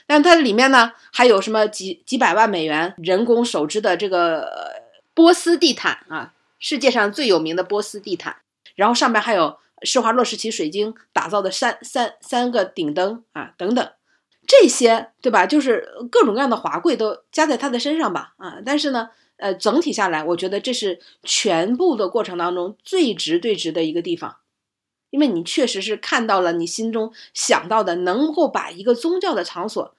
[0.08, 4.48] 但它里面呢还有什么几几百万美元人工手织的这个
[5.14, 8.38] 波斯地毯啊，世界上最有名的波斯地毯，
[8.76, 9.58] 然后上面还有。
[9.84, 13.92] 施华洛世奇水晶打造的三三三个顶灯啊，等等，
[14.46, 15.46] 这些对吧？
[15.46, 18.58] 就是各种各样的华贵都加在他的身上吧啊！
[18.66, 24.36] 但是呢，呃，整体下来，我觉得这是全部的过程当中最值最值的一个地方，
[25.10, 29.96] 因为你确实是看到了你心中想到的，能够把一个宗教的场所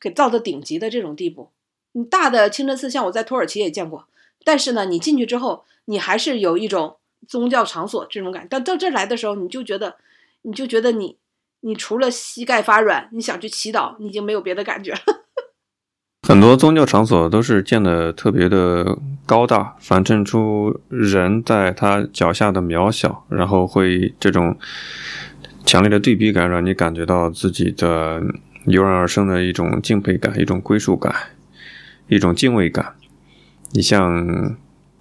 [0.00, 1.50] 给造到顶级的这种地步。
[1.92, 4.06] 你大的清真寺，像我在土耳其也见过，
[4.44, 6.96] 但是呢，你进去之后，你还是有一种。
[7.28, 9.98] 宗教场所这种感，但到这来的时候，你就觉得，
[10.40, 11.18] 你就觉得你，
[11.60, 15.19] 你除了膝盖发软，你想去祈祷，你已经没有别的感觉了。
[16.30, 24.56] 很多宗教场所都是建的特别的高大，反衬出人在他脚下的渺小，然后会这种
[25.66, 28.22] 强烈的对比感，让你感觉到自己的
[28.66, 31.12] 油然而生的一种敬佩感、一种归属感、
[32.06, 32.94] 一种敬畏感。
[33.72, 34.56] 你像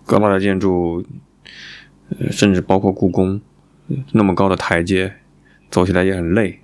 [0.08, 1.06] 高大的建筑。
[2.32, 3.40] 甚至包括故宫，
[4.14, 5.14] 那么高的台阶，
[5.70, 6.60] 走起来也很累。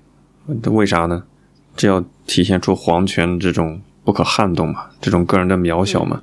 [0.71, 1.25] 为啥呢？
[1.75, 6.21] 这要体现出皇权这种不可撼动嘛，这种个人的渺小嘛。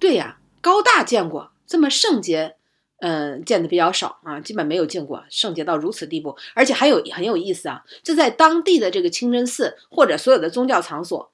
[0.00, 2.56] 对呀，高大见过，这么圣洁，
[3.00, 6.36] 嗯，见的比较少啊，基本没有见过圣洁到如此地步。
[6.54, 11.30] 而且还有很有意思啊，就在当地的这个清真寺或者所有的宗教场所，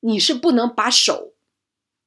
[0.00, 1.34] 你是不能把手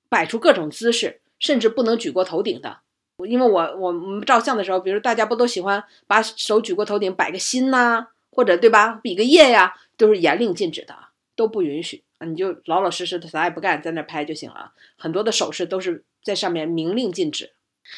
[0.08, 2.80] 摆出各种姿势，甚至不能举过头顶的。
[3.28, 10.96] 因为我我们照相的时候，比如大家不都喜欢把手举过头顶，摆个心呐，或者对吧，比个耶呀，都是严令禁止的，
[11.36, 12.04] 都不允许！
[12.26, 14.74] 你就老老实实的啥也不干，在那拍就行了。
[14.98, 17.54] 很多的手势都是在上面明令禁止。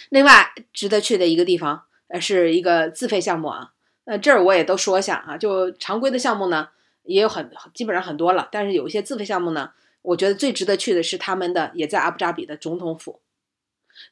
[0.09, 3.73] 另外，值得去的一个地方，呃，是一个自费项目啊。
[4.05, 6.69] 呃，这儿我也都说一下啊，就常规的项目呢，
[7.03, 13.19] 也有很基本上很多了，但是有一些自费项目呢，我觉得最值得去的是他们的也在阿布扎比的总统府。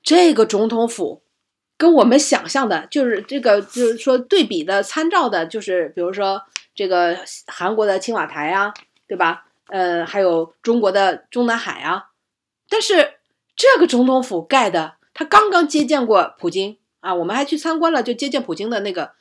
[0.04, 1.24] 这个总统府
[1.78, 6.44] 跟我们想象的，就是这个，就是说对比的参照的，就是比如说
[6.76, 7.18] 这个
[7.48, 8.74] 韩国的青瓦台啊，
[9.08, 9.46] 对吧？
[9.70, 12.12] 呃，还有中国的中南海啊。
[12.68, 13.16] 但是
[13.56, 19.14] 这个总统府盖的，他刚刚接见过普京啊，我们还去参观了，就接见普京的那个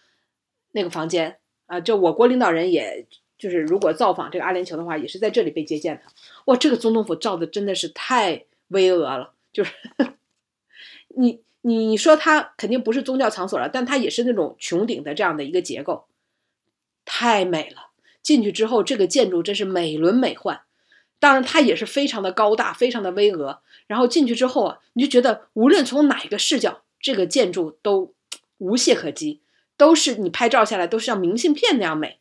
[0.72, 1.80] 那个房间啊。
[1.80, 3.06] 就我国领导人，也
[3.38, 6.02] 就是如果造访这个阿联酋的话，也是在这里被接见的。
[6.46, 9.72] 哇，这个总统府造的真的是太巍峨了，就是。
[11.16, 16.06] 你你你说它肯定不是宗教场所了，但它也是那种穹顶的这样的一个结构，
[17.04, 17.87] 太美了。
[18.28, 20.60] 进去之后，这个建筑真是美轮美奂。
[21.18, 23.60] 当然，它也是非常的高大，非常的巍峨。
[23.86, 28.12] 然后进去之后啊，你就觉得无论从哪个视角，这个建筑都
[28.58, 29.40] 无懈可击，
[29.78, 32.18] 都是你拍照下来都是像明信片那样美。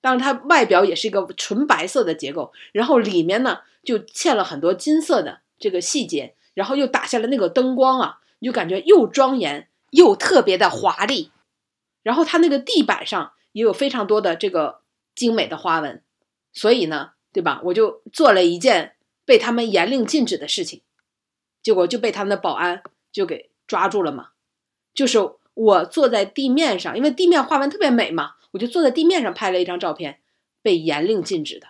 [0.00, 8.20] 当然，它外表也是一个纯白色的结构，然后里面呢就嵌了很多金色的这个细节，然后又打下了那个灯光啊。
[8.38, 11.32] 你就感觉又庄严又特别的华丽，
[12.04, 14.79] 然后它那个地板上也有非常多的这个
[15.20, 16.02] 精美的花纹，
[16.50, 17.60] 所以呢，对吧？
[17.64, 20.80] 我就做了一件被他们严令禁止的事情，
[21.62, 24.30] 结果就被他们的保安就给抓住了嘛。
[24.94, 25.18] 就是
[25.52, 30.20] 我坐在地面上，因为地面花纹特别美嘛，我就坐在地面上拍了一张照片，
[30.62, 31.66] 被严令禁止的。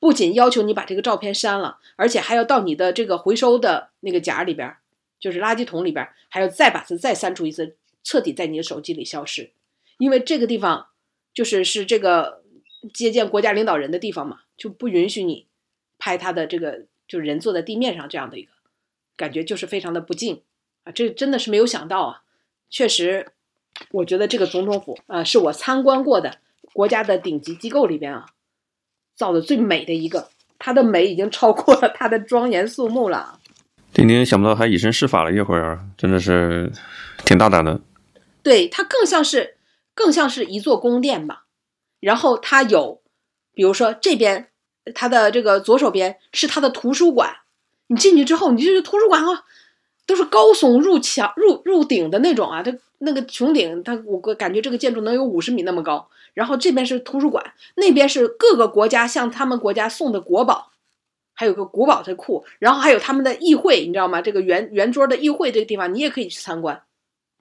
[0.00, 4.76] 不仅要求你把这个照片删了，而且还要到你的这个回收的那个夹里边。
[5.20, 9.52] 就是垃圾桶里边，还要再把它再删除一次，彻底在你的手机里消失，
[9.98, 10.88] 因为这个地方
[11.34, 12.42] 就是是这个
[12.94, 15.46] 接见国家领导人的地方嘛，就不允许你
[15.98, 18.52] 拍他的这个就是人坐在地面上这样的一个
[19.16, 20.42] 感觉，就是非常的不敬
[20.84, 20.92] 啊！
[20.92, 22.22] 这真的是没有想到啊！
[22.70, 23.32] 确实，
[23.90, 26.38] 我觉得这个总统府啊，是我参观过的
[26.72, 28.26] 国家的顶级机构里边啊，
[29.16, 33.40] 造的最美的一个，它的美已经超过了它的庄严肃穆了。
[33.92, 36.72] 丁丁想不到还以身试法了一会儿，真的是
[37.24, 37.80] 挺大胆的。
[38.42, 39.53] 对他更像是
[39.94, 41.44] 更像是一座宫殿吧。
[42.00, 43.00] 然后它有，
[43.52, 44.48] 比如说这边
[44.94, 47.36] 它的这个左手边是它的图书馆，
[47.86, 49.44] 你进去之后，你就是图书馆啊，
[50.06, 56.08] 都是高耸入墙入入顶的那种啊，它那个穹顶，它我感觉这个建筑能有五十米那么高。
[56.34, 60.72] 然后这边是图书馆，那边是各个国家向他们国家送的国宝，
[61.32, 64.20] 还有个国宝的库，然后还有他们的议会，你知道吗？
[64.20, 66.82] 这个圆圆桌的议会这个地方，你也可以去参观，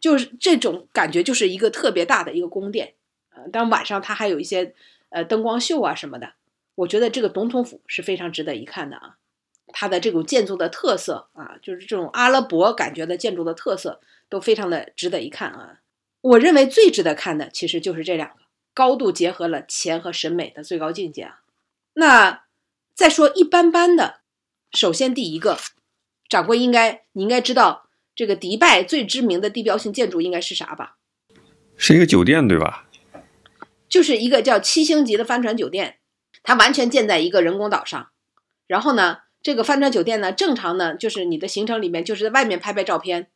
[0.04, 2.96] 就是这种感觉，就是一个特别大的一个宫殿。
[3.30, 4.76] 呃，当晚上它还有一些
[5.08, 6.34] 呃灯光秀啊什么的，
[6.76, 9.16] 我觉得这个总统府是非常值得一看的啊。
[9.68, 15.80] 它的这种建筑的特色啊，就是这种阿拉伯感觉的建筑的特色，都非常的值得一看啊。
[16.20, 18.44] 我认为最值得看的其实就是这两个。
[18.74, 21.44] 高度结合了钱和审美的最高境界啊！
[21.94, 22.44] 那
[22.96, 24.22] 再说一般般的，
[24.72, 25.58] 首先第一个，
[26.28, 27.83] 掌柜应该你应该知道
[28.16, 30.98] 这个迪拜最知名的地标性建筑应该是啥吧？
[31.76, 32.88] 是一个酒店对吧？
[33.90, 36.00] 就是一个叫七星级的帆船酒店，
[36.44, 38.10] 它完全建在一个人工岛上。
[38.68, 43.30] 然后呢，这个帆船酒店呢，正常呢就是你的行程里面就是在外面拍拍照片，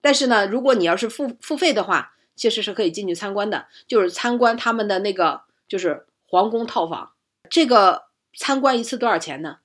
[0.00, 2.14] 但是呢，如果你要是付付费的话。
[2.36, 7.12] 其实是可以进去参观的，就是参观他们的那个就是皇宫套房。
[7.50, 9.58] 这个参观一次多少钱呢？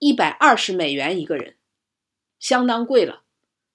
[0.00, 1.56] 一百二十美元一个人，
[2.40, 3.23] 相当贵了。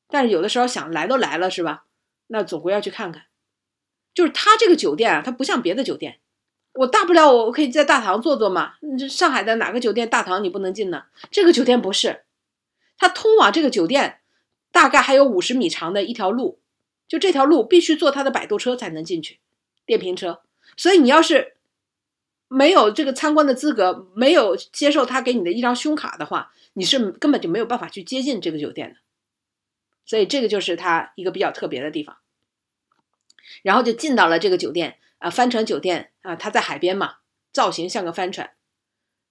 [0.09, 1.85] 但是有的时候想来都来了是吧？
[2.27, 3.25] 那总归要去看看。
[4.13, 6.19] 就是他这个酒店啊，它不像别的酒店，
[6.73, 8.73] 我大不了我我可以在大堂坐坐嘛。
[9.09, 11.03] 上海的哪个酒店大堂你不能进呢？
[11.31, 12.23] 这个酒店不是，
[12.97, 14.19] 它通往这个酒店
[14.71, 16.59] 大概还有五十米长的一条路。
[17.07, 19.39] 就这条路必须坐他的摆渡车才能进去，
[19.85, 20.41] 电瓶车。
[20.77, 21.55] 所以你要是
[22.47, 28.99] 没有这个参观的资格，没有接受他给你的一张胸卡的话，你是根本就没有办法去接近这个酒店的。
[30.09, 32.17] 所以这个就是它一个比较特别的地方。
[33.61, 37.17] 然后就进到了这个酒店啊，帆船酒店啊，它在海边嘛，
[37.53, 38.49] 造型像个帆船，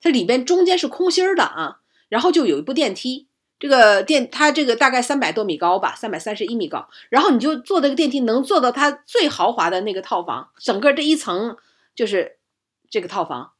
[0.00, 3.26] 它里边中间是空心儿的啊，然后就有一部电梯。
[3.58, 6.88] 这个电，它这个大概三百多米高吧，三百三十一米高。
[7.08, 11.56] 然后你就坐这个电梯，能坐到它最豪华的那个套房，整个这一层
[11.96, 12.38] 就是
[12.88, 13.54] 这个套房，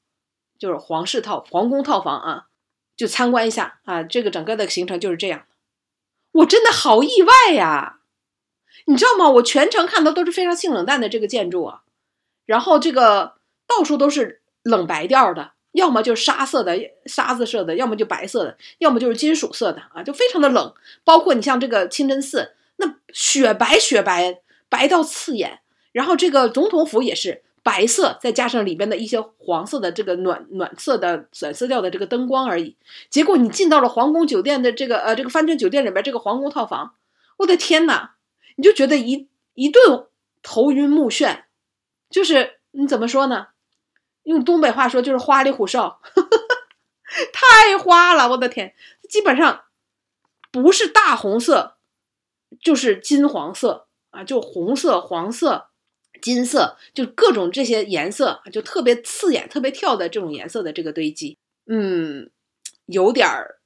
[0.57, 2.45] 就是皇室套、皇宫套房啊。
[2.97, 5.47] 就参观一下啊，这个整个的行程就是这样。
[6.39, 7.99] 我真的好意外呀，
[8.87, 9.29] 你知道吗？
[9.31, 11.83] 我全程看到都是非常性冷淡的这个建筑啊，
[12.47, 13.35] 然后这个
[13.67, 15.53] 到处都是冷白调的。
[15.73, 20.75] 要么就是沙色的沙子色的，要么就白色的，要么就是金属色的啊，就非常的冷。
[21.05, 25.61] 包括你像这个清真寺，那雪白雪白，白到刺眼。
[25.93, 32.75] 然后这个总统府也是白色，再加上里边的一些黄色的这个暖暖色的暖色调的这个灯光而已。
[33.11, 36.95] 结果你进到了皇宫酒店的这个呃这个帆船酒店里边这个皇宫套房，
[37.37, 38.13] 我的天呐，
[38.57, 40.07] 你就觉得一一顿
[40.43, 41.43] 头晕目眩，
[42.09, 43.49] 就是你怎么说呢？
[44.23, 46.01] 用东北话说就是花里胡哨，
[47.35, 48.31] 太花了！
[48.31, 48.75] 我的天，
[49.11, 49.65] 基本上
[50.51, 51.77] 不是大红色，
[52.63, 55.68] 就是金黄色啊，就红色、黄色、
[56.21, 62.31] 金色，就各种这些颜色，就特别刺眼、特别跳的这种颜色的这个堆积，嗯，
[62.87, 63.57] 有点儿，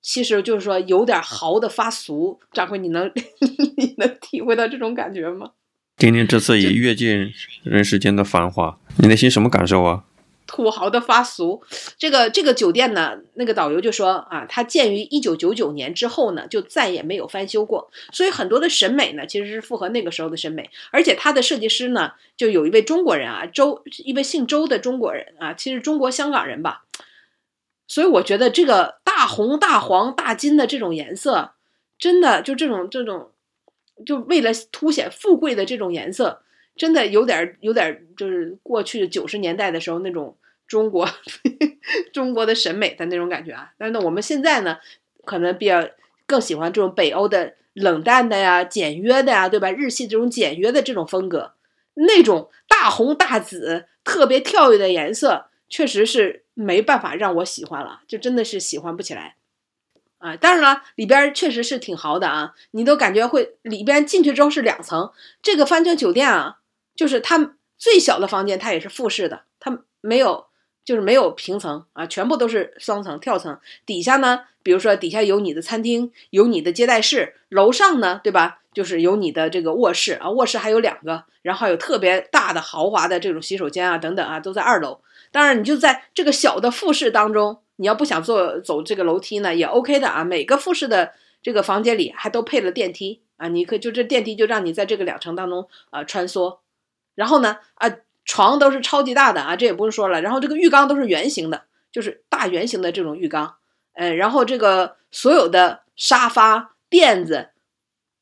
[0.00, 2.40] 其实就是说有点豪的发俗。
[2.52, 3.10] 掌柜，你能
[3.76, 5.52] 你能体会到这种感觉吗？
[5.96, 10.04] 丁丁这次也阅尽人世间的繁华，你内心什么感受啊？
[10.52, 11.62] 土豪的发俗，
[11.96, 20.68] 这个这个酒店呢，那个导游就说啊，它建于一九九九年之后呢，就再也没有翻修过，所以很多的审美呢，其实是符合那个时候的审美。
[20.90, 26.84] 而且它的设计师呢，就有一位中国人啊，周一位姓周的中国人啊，其实中国香港人吧。
[27.88, 31.52] 所以我觉得这个大红大黄大金的这种颜色，
[31.98, 33.30] 真的就这种这种。
[34.06, 36.42] 就为了凸显富贵的这种颜色，
[36.74, 40.36] 真的有点有点就是过去九十年代的时候那种
[40.72, 41.06] 中国
[42.14, 43.74] 中国的审美的那种感觉啊。
[43.76, 44.78] 但是，我们现在呢，
[45.26, 45.86] 可能比较
[46.26, 49.70] 更喜欢这种北欧的冷淡的呀、简约的呀，对吧？
[49.70, 51.52] 日系这种简约的这种风格，
[51.92, 59.36] 那种大红大紫、特别跳跃的颜色，确实是没办法让我喜欢了，就真的是喜欢不起来。
[60.16, 65.12] 啊，当然了，里边确实是挺豪的啊，你都感觉会里边进去之后是两层。
[65.42, 66.60] 这个帆船酒店啊，
[66.96, 70.46] 就是它最小的房间，它也是复式的，它没有
[70.84, 73.58] 就是没有平层啊，全部都是双层跳层。
[73.86, 78.60] 底下呢，比如说底下有你的餐厅，有你的接待室，楼上呢，对吧？
[78.72, 85.00] 就是有你的这个卧室啊，卧室还有两个，然后还有特别大的豪华的这种洗手间啊，等等啊，都在二楼。
[85.30, 87.58] 当然，你就在这个小的复式当中。
[87.76, 90.22] 你要不想坐走这个楼梯呢，也 OK 的啊。
[90.22, 96.58] 每个复式的这个房间里还都配了电梯啊，你可就这电梯就让你在这个两层当中啊穿梭，
[97.16, 97.90] 然后呢，啊，
[98.24, 100.20] 床都是超级大的啊，这也不用说了。
[100.20, 103.56] 然后这个浴缸都是圆形的，就是大圆形的这种浴缸。
[103.94, 107.50] 呃，然后这个所有的沙发垫子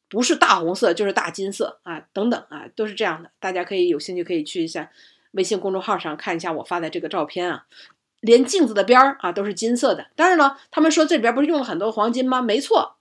[0.08, 3.30] 不是大红色就是大金色啊，等等啊，都是这样的。
[3.38, 4.90] 大家可以有兴趣可以去一下
[5.32, 7.66] 微信公众号上看一下我发的这个照片啊。
[8.20, 10.08] 连镜子的边儿啊都是金色的。
[10.14, 12.42] 当然了，他们说这里边不是用了很多黄金吗？
[12.42, 12.96] 没错，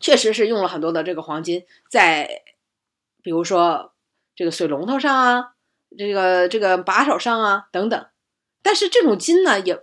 [0.00, 2.42] 确实是用了很多的这个黄金，在
[3.22, 3.92] 比如说
[4.34, 5.52] 这个水龙头上啊，
[5.98, 8.06] 这个这个把手上啊等等。
[8.62, 9.82] 但是这种金呢，也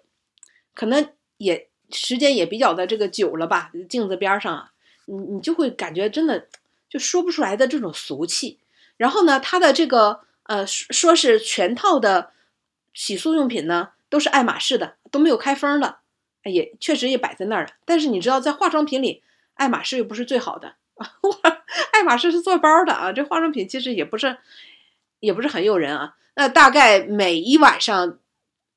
[0.73, 4.71] 可能也时间也比较的这个久了吧，镜子边上啊，
[5.05, 6.47] 你你就会感觉真的
[6.89, 8.59] 就说不出来的这种俗气。
[8.97, 12.31] 然后呢，它的这个呃说是全套的
[12.93, 13.89] 洗漱用品呢。
[14.09, 15.97] 都是爱马仕的，都没有开封的，
[16.43, 17.71] 也确实也摆在那儿了。
[17.83, 19.23] 但是你知道，在化妆品里，
[19.55, 20.75] 爱马仕又不是最好的。
[21.93, 24.37] 爱马仕是做包的啊，这化妆品其实也不是，
[25.23, 26.15] 也不是很诱人啊。
[26.35, 28.19] 那大概每一晚上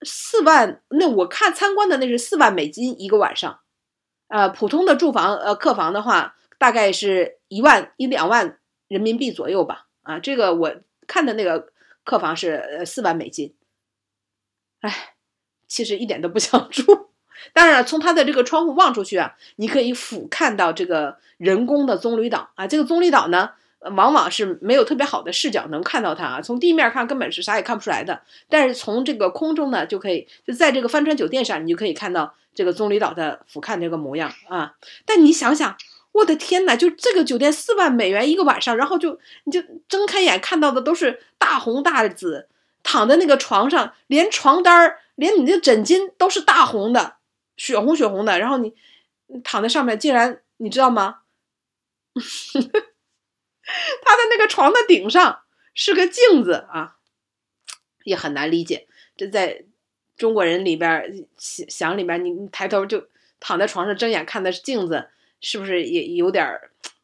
[0.03, 3.61] 四万，那我看参观的那是四万美金一个晚上，
[4.29, 9.87] 呃，普通的住房呃客房的话，大概是一万一两万人民币左右吧。
[10.03, 10.77] 啊，这个我
[11.07, 11.73] 看的那个
[12.05, 13.55] 客房是呃四万美金，
[14.81, 15.13] 哎。
[15.69, 17.09] 其实一点都不想住。
[17.53, 22.69] 当然，从它的这个窗户望出去啊，你可以俯瞰到这个人工的棕榈岛啊。
[22.69, 23.51] 这个棕榈岛呢，
[23.81, 26.41] 往往是没有特别好的视角能看到它啊。
[26.41, 28.23] 从地面看根本是啥也看不出来的。
[28.49, 34.75] 但是从这个空中呢，就可以就在这个帆船酒店上，你就可以看到这个棕榈岛的俯瞰这个模样啊。
[35.05, 35.77] 但你想想，
[36.13, 42.49] 我的天呐，就这个酒店四万美元一个晚上，然后就你就睁开眼看到的都是大红大紫，
[42.83, 44.99] 躺在那个床上，连床单儿。
[45.17, 47.17] 连你的枕巾都是大红的，
[47.57, 48.75] 血红血红的，然后你
[49.43, 51.21] 躺在上面，竟然你知道吗？
[54.05, 55.41] 他的那个床的顶上
[55.75, 56.97] 是个镜子啊，
[58.05, 58.87] 也很难理解。
[59.17, 59.65] 这在
[60.17, 63.07] 中国人里边想想里边，你你抬头就
[63.41, 65.09] 躺在床上睁眼看的是镜子，
[65.41, 66.47] 是不是也有点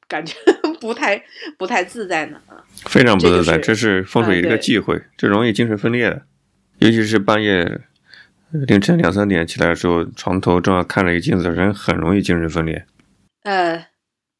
[0.09, 0.37] 感觉
[0.81, 1.25] 不太
[1.59, 2.41] 不太自在呢？
[2.47, 6.23] 啊，非常不自在，这是风水一个忌讳，这容易精神分裂的，
[6.79, 7.81] 尤其是半夜。
[8.67, 12.85] 凌晨两三点起来的时候，床头正好看着一镜子，人很容易精神分裂。
[13.45, 13.87] 呃，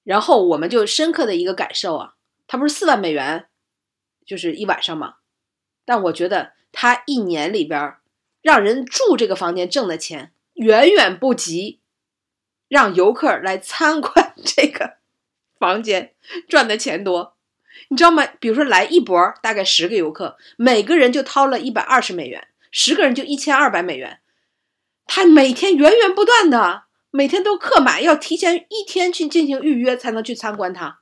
[0.05, 2.15] 然后我们就深刻的一个感受啊，
[2.47, 3.47] 他不是四万美元，
[4.27, 5.17] 就是一晚上嘛。
[5.85, 7.97] 但我觉得他一年里边
[8.41, 11.81] 让人住这个房间挣的钱，远远不及
[12.69, 14.99] 让游客来参观 这个
[15.59, 16.15] 房间
[16.49, 17.37] 赚的钱多。
[17.89, 18.27] 你知道吗？
[18.39, 22.49] 比如说来一波，大概十个游客，每个人就掏了一百二十美元。
[22.71, 24.21] 十个人就一千二百美元，
[25.07, 31.01] 他每天源源不断的，每天都客满，要提前一天去进行预约才能去参观它，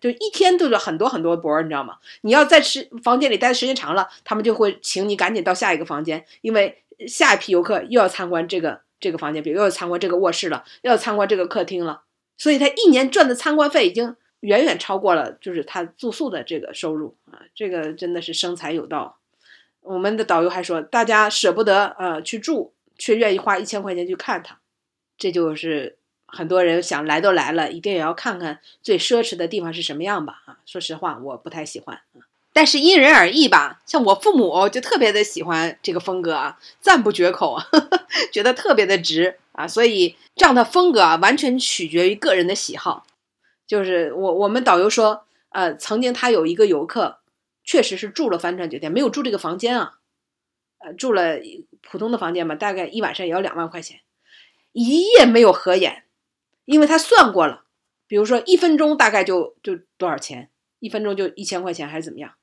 [0.00, 1.98] 就一天都有很多很多波，你知道吗？
[2.20, 12.02] 你要在时房间里待的时间长了，他们就会请你赶紧到下一个房间，因为下一批游客又要参观这个这个房间，比如又要参观这个卧室了，又要参观这个客厅了，
[12.36, 19.18] 所以他一年赚的参观费已经远远超过了就是他住宿的这个收入啊，这个真的是生财有道。
[19.80, 24.60] 我们的导游还说，大家舍不得呃去住，却愿意花一千块钱去看它，
[25.18, 30.42] 这就是很多人想来都来了，一定也要看看最奢侈的地方是什么样吧？
[30.46, 32.00] 啊，说实话，我不太喜欢，
[32.52, 33.80] 但是因人而异吧。
[33.84, 37.66] 像我父母就特别的喜欢这个风格啊，赞不绝口啊，
[38.32, 43.04] 觉得特别的值啊，所以这样的风格啊，完全取决于个人的喜好。
[43.66, 47.18] 就是我我们导游说，呃，曾经他有一个游客。
[47.64, 49.98] 确实是住了帆船酒店，没有住这个房间啊，
[50.78, 51.38] 呃，住了
[51.82, 54.00] 普通的房间嘛，大概一晚上也要两万块钱，
[54.72, 56.04] 一夜没有合眼，
[56.64, 57.64] 因为他算过了，
[58.06, 62.34] 比如说一分钟大概就就多少钱，一分钟就一千块钱还是怎么样，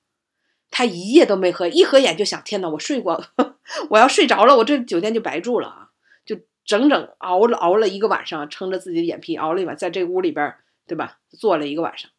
[0.70, 3.24] 他一夜都没合，一合眼就想，天呐，我睡过，
[3.92, 5.90] 我要睡着了，我这酒店就白住了啊，
[6.26, 10.56] 就整整熬了熬了一个晚上，撑着自己的眼皮熬了一晚，在这屋里边，
[10.88, 11.20] 对吧？
[11.30, 12.10] 坐了一个晚上。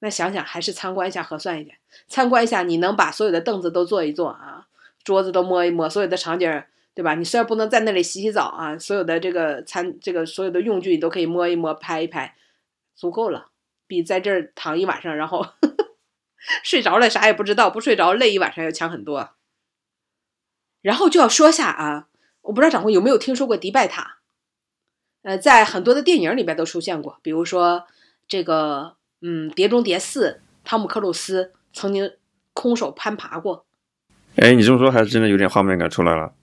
[0.00, 1.78] 那想想还是参观一下合算一点。
[2.08, 4.66] 参观一下，你能把所有的凳子都坐一坐啊，
[5.04, 7.14] 桌子都摸一摸，所有的场景，对吧？
[7.14, 12.36] 你虽然不能在那里洗洗澡啊，所有的这个餐，这个所有的用具你都可以摸一摸、拍一拍，
[12.94, 13.50] 足够了，
[13.86, 15.88] 比在这儿躺一晚上，然后呵 呵
[16.62, 19.30] 睡着了啥也不知道，不睡着累一晚上要强很多。
[20.80, 22.08] 然后就要说下啊，
[22.42, 24.18] 我不知道掌柜有没有听说过迪拜塔？
[25.22, 27.86] 呃，在很多的电影里边都出现过，比如说
[28.26, 28.96] 这个。
[29.24, 30.30] 嗯，《碟中谍四》，
[30.64, 32.12] 汤姆克鲁斯曾经
[32.54, 33.64] 空手攀爬过。
[34.34, 36.34] 哎，你这么说还是真的有点画面感出来了。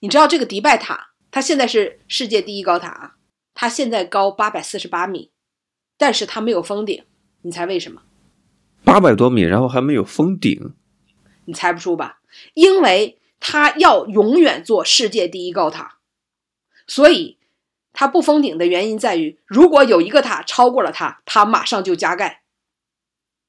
[0.00, 3.12] 你知道这个迪拜塔，它现在是世界第一高塔啊，
[3.54, 5.30] 它现在高八百四十八米，
[5.96, 7.04] 但是它没有封顶。
[7.42, 8.02] 你猜为什么？
[8.84, 10.74] 八百多米，然后还没有封顶，
[11.44, 12.20] 你猜不出吧？
[12.54, 15.98] 因为它要永远做世界第一高塔，
[16.86, 17.38] 所以
[17.92, 22.42] 它不封顶的原因在于，如果有一个塔超过了它，它马上就加盖。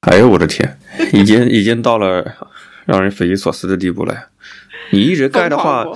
[0.00, 0.78] 哎呦我的天，
[1.12, 2.36] 已经已经到了
[2.86, 4.28] 让人匪夷所思的地步了呀！
[4.90, 5.86] 你一直盖的话，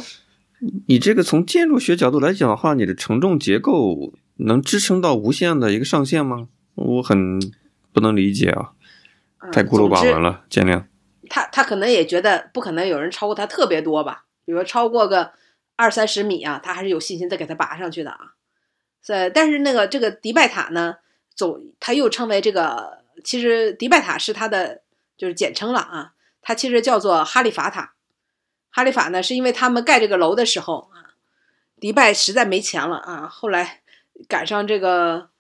[0.87, 6.49] 你这个从建筑学角度来讲的话，你的承重结构能支撑到无限的一个上限吗？
[6.75, 7.39] 我很
[7.93, 8.73] 不能理解啊，
[9.53, 10.85] 太孤陋寡闻了，见谅。
[11.29, 15.33] 他他可能也觉得不可能有人超过他特别多吧，比如超过个
[15.77, 18.35] 二三十米啊，他还是有信心再给他拔上去的啊。
[19.03, 20.97] 在但是那个这个迪拜塔呢，
[21.35, 23.05] 总它又称为这个。
[23.25, 24.83] 其实迪拜塔是它的
[25.17, 27.95] 就是简称了啊，它其实叫做哈利法塔。
[28.77, 31.17] 哈利法呢，是因为他们盖这个楼的时候啊，
[31.81, 33.81] 迪拜实在没钱了啊，后来
[34.29, 35.31] 赶上这个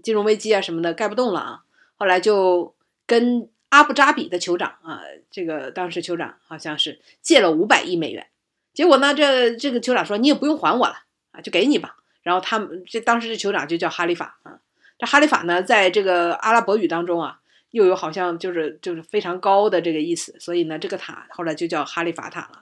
[0.00, 1.62] 金融危机啊什么的，盖不动了啊，
[1.96, 2.72] 后来就
[3.04, 8.28] 跟阿布扎比的酋长啊，这个当时酋长好像是借了五百亿美元，
[8.72, 10.94] 结果呢，这这个酋长说你也不用还我了
[11.32, 11.96] 啊，就给你吧。
[12.22, 14.60] 然后他们这当时这酋长就叫哈利法啊。
[15.00, 17.40] 这哈利法呢，在这个阿拉伯语当中啊，
[17.72, 22.60] 又有好像就是就是非常高的这个意思，所以呢，这个塔后来就叫哈利法塔了。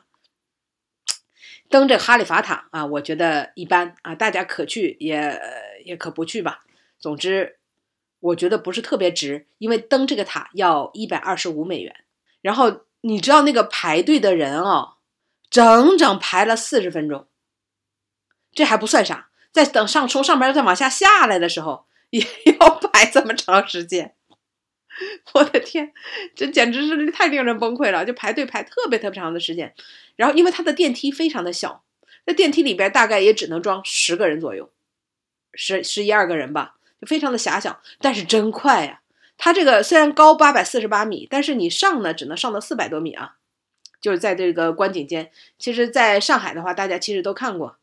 [1.73, 5.41] 登这哈利法塔啊，我觉得一般啊，大家可去也
[5.85, 6.61] 也可不去吧。
[7.01, 7.59] 总之，
[8.20, 12.05] 我觉得不是特别值，因为登这个塔要一百二十五美元。
[12.43, 14.99] 然后你知道那个排队的人哦，
[15.51, 17.27] 整整排了四十分钟。
[18.53, 21.87] 这还不算啥，在等上从上边再往下下来的时候。
[22.11, 22.20] 也
[22.61, 24.14] 要排这么长时间，
[25.34, 25.92] 我的天，
[26.34, 28.05] 这简直是太令人崩溃了！
[28.05, 29.74] 就排队排特别特别长的时间，
[30.16, 31.84] 然后因为它的电梯非常的小，
[32.26, 34.70] 那电梯里边大概也只能装十个人左右，
[35.55, 37.80] 十十一二个人吧，就非常的狭小。
[38.00, 39.00] 但是真快呀！
[39.38, 43.36] 它这个虽然高八百四十八米，但是你上呢只能上到四百多米啊，
[44.00, 45.30] 就是在这个观景间。
[45.59, 47.78] 其实，在上海的话，大家其实都看过。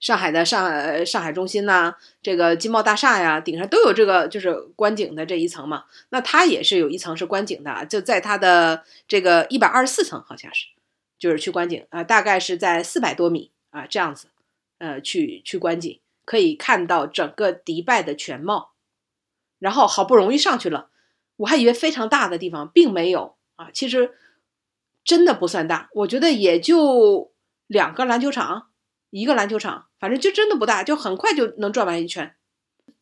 [0.00, 5.84] 上海的上海上海中心呐，这个金茂大厦呀，顶上都有这个就是观景的这一层嘛。
[6.08, 10.68] 那它也是有一层是观景的，就在它的这个一百二十四层，好像是，
[11.18, 14.28] 就是去观景啊，大概是在四百多米啊这样子，
[14.78, 18.72] 呃，去去观景，可以看到整个迪拜的全貌。
[19.58, 20.88] 然后好不容易上去了，
[21.36, 24.14] 我还以为非常大的地方，并没有啊，其实
[25.04, 27.30] 真的不算大，我觉得也就
[27.66, 28.68] 两个篮球场。
[29.10, 32.34] 一个篮球场，反正就真的不大，就很快就能转完一圈。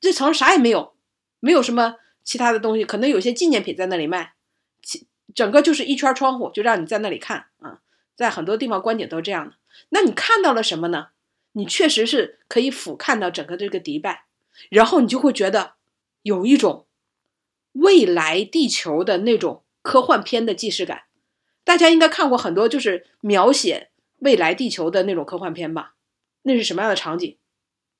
[0.00, 0.94] 这层啥也没有，
[1.40, 4.34] 没有什么其他的东西，可能有些纪念品在那里卖。
[4.82, 7.80] 其整个就是一圈窗户，就让你在那里看啊。
[8.16, 9.54] 在很多地方观景都是这样的。
[9.90, 11.08] 那你看到了什么呢？
[11.52, 14.24] 你确实是可以俯瞰到整个这个迪拜，
[14.70, 15.74] 然后你就会觉得
[16.22, 16.86] 有一种
[17.72, 21.04] 未来地球的那种科幻片的既视感。
[21.64, 25.94] 大家应该看过很多就是描写未来地球的那种科幻片吧？
[26.48, 27.36] 那是什么样的场景？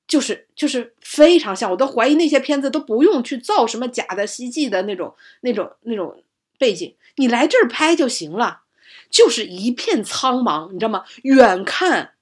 [0.05, 6.23] 就是就是非常像，我都怀疑那些片子都不用去造什么假的 CG 的那种那种那种
[6.57, 8.63] 背景，你来这儿拍就行了。
[9.11, 11.03] 就是一片苍茫，你知道吗？
[11.23, 12.13] 远看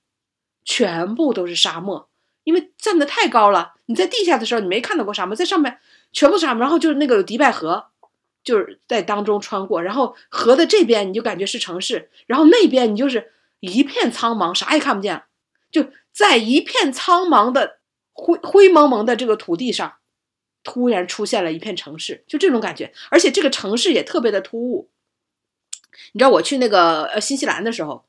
[0.63, 2.09] 全部都是沙漠，
[2.43, 3.73] 因为站的太高了。
[3.87, 5.79] 你在地下的时候你没看到过沙漠，在上面
[6.11, 7.87] 全部是沙漠，然后就是那个有迪拜河，
[8.43, 15.23] 就是在当中穿过，然后河的这边你就感觉是城市，然后那边你就是一片苍茫，啥也看不见，
[15.71, 15.91] 就。
[16.17, 17.77] 在一片苍茫的
[18.11, 19.97] 灰灰蒙蒙的这个土地上，
[20.63, 22.91] 突然出现了一片城市，就这种感觉。
[23.11, 24.89] 而且这个城市也特别的突兀。
[26.13, 28.03] 你知道我去那个呃新西兰的时候，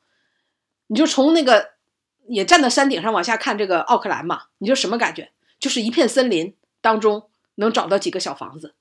[0.87, 1.73] 你就从那个
[2.29, 5.31] 也站在山顶上往下看这个奥克兰嘛，你就什么感觉？
[5.61, 8.75] 就是一片森林当中能找到几个小房子，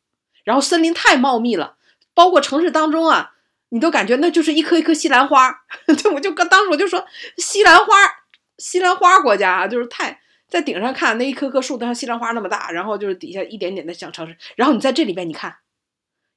[0.46, 1.76] 然后森林太茂密了，
[2.14, 3.34] 包括城市当中啊，
[3.68, 5.66] 你都感觉那就是一颗一颗西兰花。
[6.02, 7.06] 就我就刚当时我就说
[7.36, 8.17] 西兰花。
[8.58, 15.58] 西兰花国家啊，就是太在顶上看那一棵棵树都像西兰花那么大，然后就是底下一点点的小城市，然后你在这里边你看，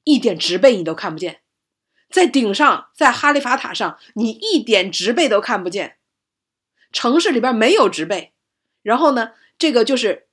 [0.04, 1.40] 一点植被你都看不见，
[2.10, 5.96] 在顶上在哈利法塔上你一点植被都看不见，
[6.92, 8.32] 城市里边没有植被，
[8.82, 10.29] 然后呢，这个就是。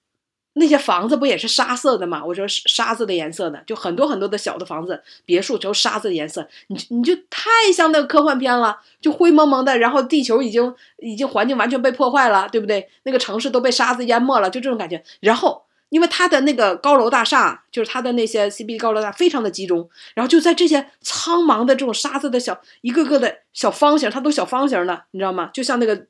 [0.58, 2.24] 那些房子不也是沙色的吗？
[2.24, 6.48] 我说沙子的颜色的，就很多很多的小的房子、别墅，就沙子的颜色。
[6.68, 12.90] 你你就太像那个科幻片了，就灰蒙蒙的，然后地球已经已经环境完全被破坏了，对不对？
[13.04, 15.04] 那个城市都被沙子淹没了，就这种感觉。
[15.20, 25.50] 然后因为它的那个高楼大厦，就是它的那些 CBD 高楼大厦非常的集中，然后就在这些苍茫的这种沙子的小一个个的小方形，它都小方形的，你知道吗？
[25.54, 26.06] 就像那个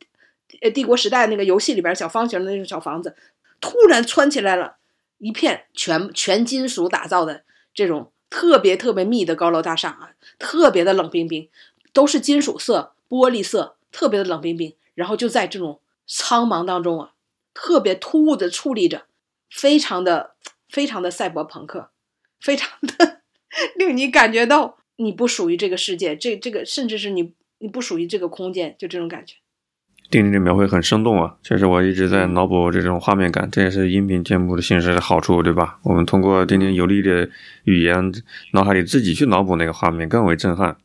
[0.61, 3.15] 呃帝国时代那个游戏里边小方形的那种小房子。
[3.59, 4.77] 突然窜起来了
[5.17, 7.43] 一片全全金属打造的
[7.73, 11.49] 这种特别特别密的高楼大厦啊，特别的冷冰冰，
[11.93, 14.75] 都是金属色、玻璃色，特别的冷冰冰。
[14.93, 17.13] 然后就在这种苍茫当中啊，
[17.53, 19.05] 特别突兀的矗立着，
[19.49, 20.35] 非常的、
[20.69, 21.91] 非常的赛博朋克，
[22.39, 23.21] 非常的
[23.77, 29.35] 令你感觉到你不属于这个世界，这、这个甚至是你你不属于这个空间，就这种感觉。
[30.09, 35.79] 丁丁的描绘很生动啊，确实我一直在脑补这种画面感，这也是音频节目的形式的好处，对吧？
[35.83, 37.29] 我们通过丁丁有力的
[37.65, 38.11] 语言，
[38.53, 40.77] 脑海里自己去脑补那个画面，更为震撼。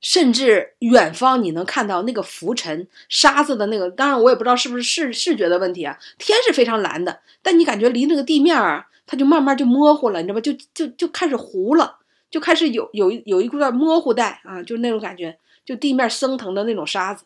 [0.00, 5.98] 甚至远方你能看到那个浮尘沙子的那个，当然我也不知道是不是视视觉的问题啊。
[6.18, 10.40] 天是非常蓝的，但你感觉离那个地面儿，它就慢慢就模糊了，你知道吧？
[10.40, 11.96] 就就就开始糊了，
[12.30, 17.24] 就开始有有有一块模糊带啊，就是那种感觉，就地面升腾的那种沙子，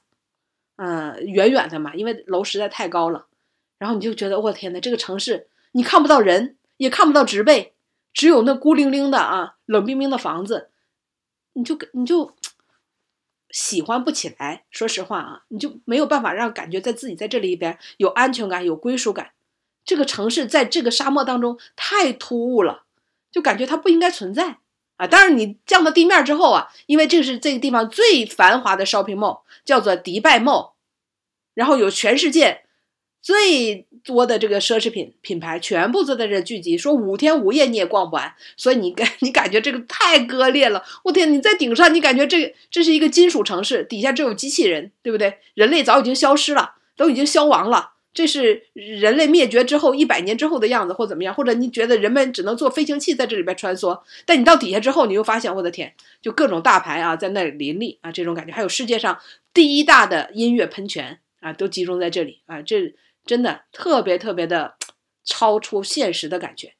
[0.82, 3.26] 嗯，远远的嘛，因为楼实在太高了，
[3.76, 7.74] 然后你就觉得我天呐，这个城市你看不到人，也看不到植被，
[8.14, 10.70] 只有那孤零零的啊，冷冰冰的房子，
[11.52, 12.34] 你就你就。
[13.52, 19.32] 喜欢不起来，说实话啊，你就没有办法让感觉在自己在这里边有安全感、有归属感。
[19.84, 22.84] 这个城市在这个沙漠当中太突兀了，
[23.32, 24.58] 就感觉它不应该存在
[25.00, 25.08] 啊。
[25.10, 30.72] 但是，你降到地面之后啊，因为这是这个地方最繁华的 shopping mall，叫做迪拜 mall，
[31.54, 32.62] 然后有全世界。
[33.22, 40.82] 最多的这个奢侈品品牌全部都在这聚集，说五天五夜你也逛不完，所以你感 你感觉这个太割裂了。
[41.04, 45.36] 我天，你在顶上，你感觉这这是一个金属城市，底下只有机器人，对不对？
[45.52, 47.90] 人类早已经消失了，都已经消亡了。
[48.12, 51.34] 这是人类灭绝之后一百年之后的样子，或怎么样？
[51.34, 54.00] 或者你觉得人们只能坐飞行器在这里边穿梭？
[54.26, 58.52] 但你到底下之后，你又发现，我的天，就各种大牌啊在那里林立啊，这种感觉。
[58.52, 59.18] 还有世界上
[59.54, 62.94] 第一大的音乐喷泉啊，都集中在这里啊，这。
[63.26, 64.76] 真的特别特别的
[65.24, 66.72] 超出现实的感觉，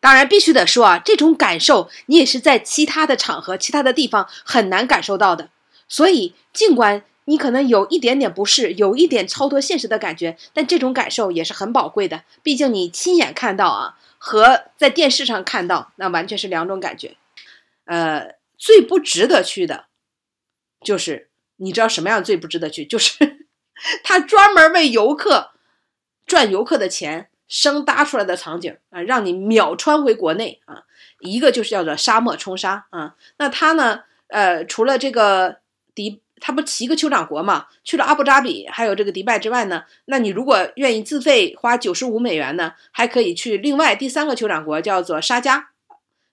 [0.00, 5.50] 当然必须得说啊，这种感受你也是在其他的场合、其他的地方很难感受到的。
[5.88, 12.24] 所以，尽管你可能有一点点不适，有一点超脱现实的感觉，但这种感受也是很宝贵的。
[12.42, 17.16] 毕竟你亲眼看到啊，和在电视上看到那完全是两种感觉。
[17.86, 19.86] 呃，最不值得去的，
[20.80, 22.84] 就是你知道什么样最不值得去？
[22.84, 23.46] 就是
[24.04, 25.50] 他专门为游客。
[26.26, 30.84] 赚游客的钱生搭出来的场景啊，让你秒穿回国内啊！
[31.20, 33.14] 一个就是叫做沙漠冲沙啊。
[33.36, 34.04] 那他呢？
[34.28, 35.58] 呃，除了这个
[35.94, 45.70] 迪，他不七个酋长国嘛，去了阿布扎比，还有这个迪拜之外呢，那你如果愿意自费花九十五美元呢，还可以去另外第三个酋长国叫做沙加。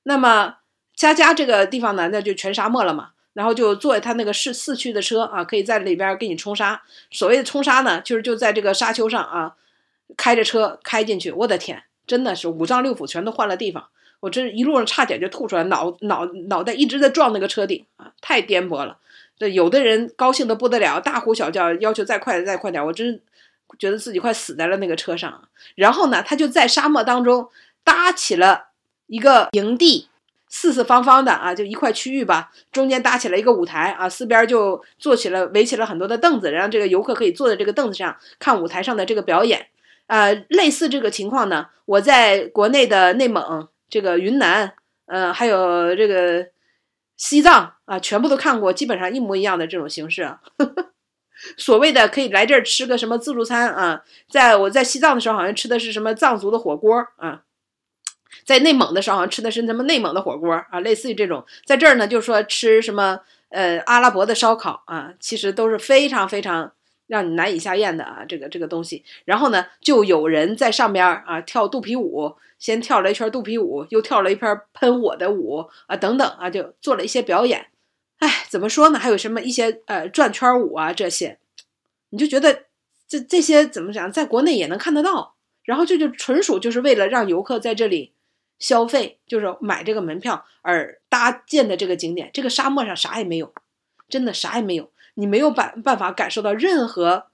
[0.04, 0.58] 那么
[0.98, 3.12] 沙加这个地方呢，那就全沙漠了嘛。
[3.32, 6.82] 然后就坐他那个四四驱的车啊，可以在里边给你冲沙。
[7.10, 9.56] 所谓的冲沙呢，就是就在这个沙丘上啊。
[10.18, 13.88] 开着车开进去，我的天，真的是五脏六腑全都换了地方，
[14.22, 18.98] 我这一路上差点就吐出来，脑脑脑袋一直在撞那个车顶啊，太颠簸了。
[19.38, 23.20] 这有的人高兴的不得了，大呼小叫，要求再快再快点，我真
[23.80, 25.50] 觉得自己快死在了那个车上。
[25.76, 27.50] 然后呢，他就在沙漠当中
[27.84, 28.68] 搭起了
[29.08, 30.08] 一个营地，
[30.48, 39.66] 四四方方的啊，就一块区域吧，中间搭起了一个舞台啊，四边就坐起了围起了很多的凳子，让这个游客可以坐在这个凳子上看舞台上的这个表演。
[40.06, 44.74] 呃，类似这个情况呢，我在国内的内蒙、这个云南，
[45.06, 46.48] 呃，还有这个
[47.16, 50.40] 西藏啊，全部都看过，基本上一模一样的这种形式啊。
[51.58, 57.44] 所谓的可以来这儿吃个什么自助餐啊，在我在西藏的时候，好像吃的是什么藏族的火锅啊，
[58.46, 63.20] 在内蒙的时候，好像吃的是什么内蒙的火锅啊，类似于这种，在这儿呢，就是说吃什么
[63.50, 66.72] 呃阿拉伯的烧烤啊，其实都是非常非常。
[67.08, 77.68] 让你难以下咽的啊，这个这个东西，然后呢，就有人在上边啊跳肚皮舞，先跳了一圈肚皮舞，又跳了一片喷火的舞啊，等等啊，就做了一些表演。
[78.20, 79.00] 哎，怎么说呢？
[79.00, 81.40] 还有什么一些呃转圈舞啊这些，
[82.12, 82.66] 你就觉得
[83.08, 85.34] 这这些怎么讲，在国内也能看得到。
[85.64, 88.14] 然后这就纯属就是为了让游客在这里
[88.60, 92.30] 消费，就是买这个门票而搭建的这个景点。
[92.32, 93.52] 这个沙漠上啥也没有，
[94.08, 94.92] 真的啥也没有。
[95.16, 97.26] 你没有办办法感受到任何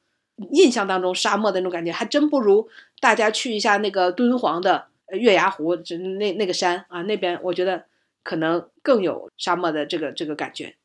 [0.51, 2.69] 印象当中沙漠的那种感觉，还真不如
[3.01, 7.85] 大家去一下那个敦煌的月牙湖，就那那个山啊，那边我觉得
[8.23, 10.75] 可能更有沙漠的这个这个感觉。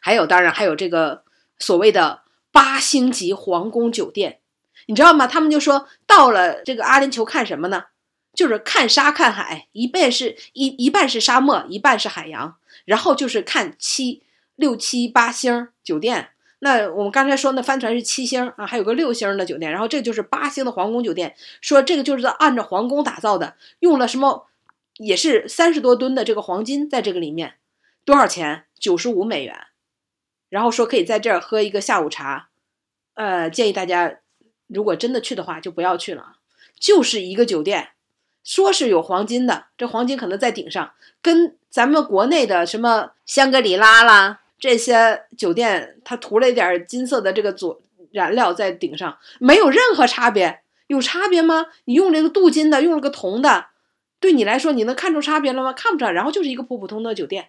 [0.00, 1.24] 还有，当然还有这个
[1.58, 2.22] 所谓的
[2.52, 4.40] 八星级皇宫酒店，
[4.86, 5.26] 你知道吗？
[5.26, 7.86] 他们就说到了这个阿联酋看什么呢？
[8.32, 14.22] 就是看沙看海，一半是一一半是沙漠，一半是海洋，然后就是看七
[14.54, 16.30] 六七八星酒店。
[16.62, 21.34] 那我们刚才说那帆船是七星啊，还有个六星的酒店，然后这就是八星的皇宫酒店。
[21.60, 24.46] 说这个就是按照皇宫打造的，用了什么，
[24.98, 27.54] 也是三十多吨的这个黄金在这个里面，
[28.04, 28.64] 多少钱？
[28.78, 29.56] 九十五美元。
[30.50, 32.48] 然后说可以在这儿喝一个下午茶，
[33.14, 34.18] 呃，建议大家
[34.66, 36.36] 如果真的去的话就不要去了，
[36.78, 37.90] 就是一个酒店，
[38.42, 40.92] 说是有黄金的，这黄金可能在顶上，
[41.22, 47.82] 跟咱们国内的什么香格里拉啦这些酒店，它涂了一点金色的这个佐
[48.12, 51.66] 燃料在顶上，没有任何差别，有差别吗？
[51.86, 53.68] 你用这个镀金的，用了个铜的，
[54.20, 55.72] 对你来说你能看出差别了吗？
[55.72, 57.48] 看不出来，然后就是一个普普通通的酒店，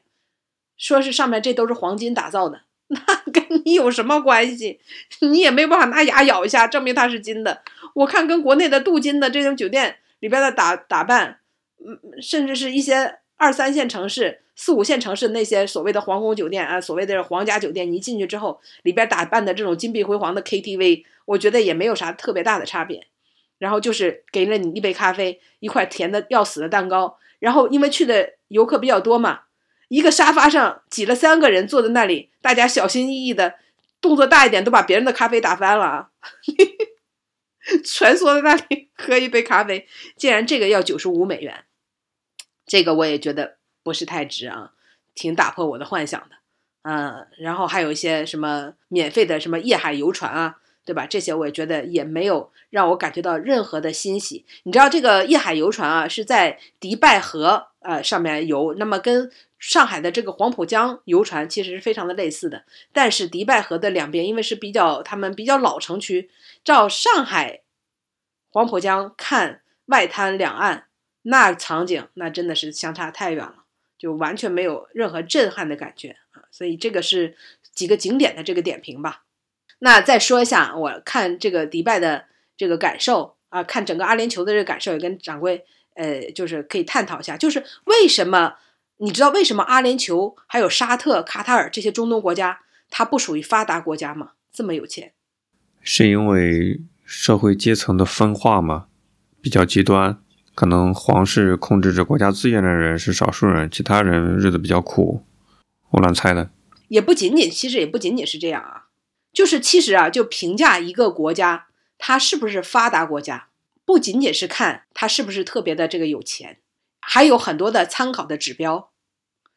[0.78, 2.62] 说是上面这都是黄金打造的。
[2.91, 4.80] 那跟你有什么关系？
[5.22, 7.62] 你也没办法拿牙咬一下证明它是金的。
[7.93, 11.39] 我看跟国内的镀金的这种酒店里边的打打扮，
[11.80, 23.07] 嗯，甚至是一些二三线城市、四五线城市那些所谓的皇宫酒店啊，所谓的皇家酒店，你一进去之后，里边打扮的这种金碧辉煌的 KTV，我觉得也没有啥特别大的差别。
[23.57, 27.18] 然后就是给了你一杯咖啡，一块甜的要死的蛋糕。
[27.39, 29.39] 然后因为去的游客比较多嘛。
[29.88, 33.55] 一个沙发上挤了三个人，坐在那里，大家小心翼翼的，
[33.99, 36.09] 动作大一点，都把别人的咖啡打翻了啊！
[37.84, 41.66] 蜷缩在那里喝一杯咖啡，竟然这个要九十五美元，
[42.68, 44.72] 这个我也觉得不是太值啊，
[45.16, 46.36] 挺打破我的幻想的。
[46.84, 51.06] 嗯，然后还有一些什么免费的什么夜海游船啊，对吧？
[51.06, 54.46] 这些我也觉得也没有让我感觉到任何的欣喜。
[54.64, 66.32] 你知道这个夜海游船啊，是在迪拜河呃上面游，那么跟上海的这个黄浦江游船其实是非常的类似的，但是迪拜河的两边因为是比较他们比较老城区，
[66.64, 67.62] 照上海
[68.50, 70.88] 黄浦江看外滩两岸
[71.22, 73.61] 那场景，那真的是相差太远了，
[74.02, 76.41] 就完全没有任何震撼的感觉啊！
[76.49, 77.36] 所以这个是
[77.72, 79.26] 几个景点的这个点评吧。
[79.78, 82.26] 那再说一下我看这个迪拜的
[82.58, 88.56] 这个感受啊，看整个阿联酋的这个感受也跟掌柜呃，就是可以探讨一下，就是为什么。
[89.04, 92.60] 你知道为什么阿联酋还有沙特、卡塔尔这些中东国家，
[92.91, 94.34] 它不属于发达国家吗？
[94.54, 95.14] 这么有钱，
[95.82, 98.86] 是因为社会阶层的分化吗？
[99.41, 100.21] 比较极端，
[100.54, 105.24] 可能皇室控制着国家资源的人是少数人，其他人日子比较苦。
[105.91, 106.49] 我乱猜的，
[106.88, 108.88] 也不仅仅，其实也不仅仅是这样啊。
[109.34, 113.47] 就是其实啊，就评价一个国家它是不是发达国家，
[113.86, 116.60] 不仅仅是看它是不是特别的这个有钱，
[116.99, 118.91] 还有很多的参考的指标。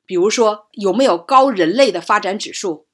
[0.06, 2.86] 比如说，有没有高人类的发展指数，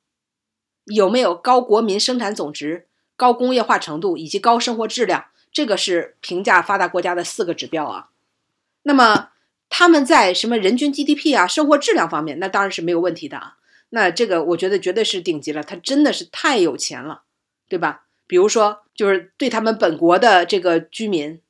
[0.84, 2.86] 有没有高国民生产总值、
[3.16, 8.10] 高工业化程度以及高生活质量，这个是评价发达国家的四个指标啊。
[8.82, 9.30] 那么
[9.68, 13.56] 他们在什么人均 GDP 啊、生活质量方面，那当然是没有问题的啊。
[13.90, 17.22] 那这个我觉得绝对是顶级了，他真的是太有钱了，
[17.68, 18.06] 对吧？
[18.26, 21.40] 比如说，就是对他们本国的这个居民，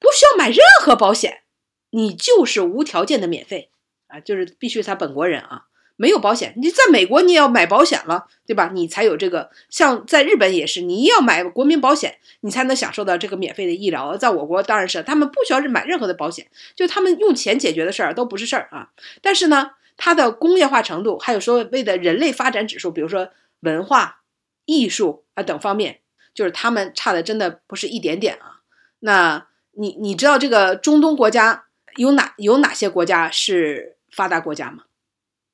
[0.00, 1.42] 不需要买任何保险，
[1.90, 3.70] 你就是无条件的免费。
[4.08, 5.66] 啊，就是必须他本国人啊，
[5.96, 6.54] 没有保险。
[6.56, 8.70] 你在美国你也要买保险了，对吧？
[8.74, 9.50] 你才有这个。
[9.70, 14.16] 像在日本也是，你要买国民保险，你才能享受到这个免费的医疗。
[14.16, 18.90] 在我国当然是，他们不需要买任何的保险，就他们用钱解决的事儿都不是事儿啊。
[19.22, 23.28] 但是呢，它的工业化程度，还有所谓的人类发展指数，比如说
[23.60, 24.22] 文化
[24.64, 26.00] 艺术啊等方面，
[26.34, 28.60] 就是他们差的真的不是一点点啊。
[29.00, 31.64] 那你你知道这个中东国家
[31.96, 33.92] 有哪有哪些国家是？
[34.16, 34.84] 发达国家吗？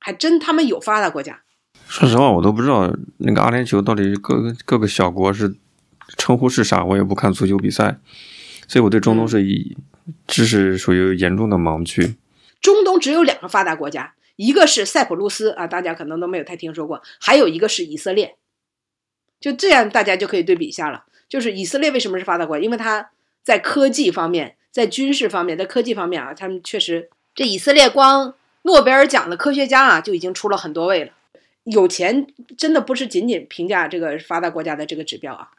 [0.01, 1.43] 还真他们有发达国家。
[1.87, 5.55] 说实话，我都不知道那个阿联酋到底各个各个小国是
[6.17, 7.99] 称呼是啥，我也不看足球比赛，
[8.69, 9.77] 所以我对中东是以
[10.27, 12.17] 知识属于严重的盲区。
[12.61, 18.37] 中东只有两个发达国家，一个是塞浦路斯啊，大家可能都没有太听说过，还有一个是以色列。
[19.41, 21.05] 就这样，大家就可以对比一下了。
[21.29, 22.63] 就是以色列为什么是发达国家？
[22.63, 23.11] 因为它
[23.43, 28.35] 在科技方面、在军事方面、在科技方面啊，他们确实这以色列光。
[28.63, 31.13] 诺贝尔奖的科学家啊，就已经出了很多位了。
[31.65, 35.51] 有钱真的不是仅仅评价这个发达国家的这个指标啊。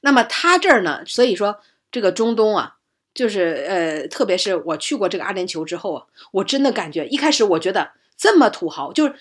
[0.00, 1.60] 那么他这儿呢，所以说
[1.90, 2.76] 这个中东啊，
[3.14, 9.14] 就是呃，特别是我去过这个阿联酋之后啊，我真的感觉一开始我觉得这么土豪，就是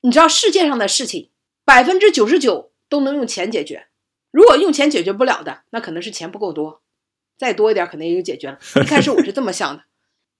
[0.00, 1.28] 你知道世界上的事情
[1.64, 3.86] 百分之九十九都能用钱解决，
[4.30, 6.80] 如果用钱解决不了的，那可能是钱不够多，
[7.36, 8.58] 再多一点肯定也就解决了。
[8.76, 9.84] 一开始我是这么想的，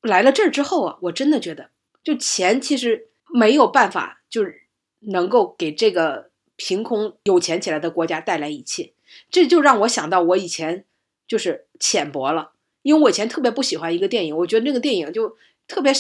[0.01, 1.69] 来了这儿之后啊，我真的觉得。
[2.03, 4.63] 就钱其实没有办法，就是
[5.01, 8.93] 能够给这个凭空有钱起来的国家带来一切。
[9.31, 10.85] 这就让我想到我以前
[11.27, 15.37] 就是浅薄了，因为我以前特别不喜欢一个电影，我觉得那个电影就
[15.67, 15.93] 特别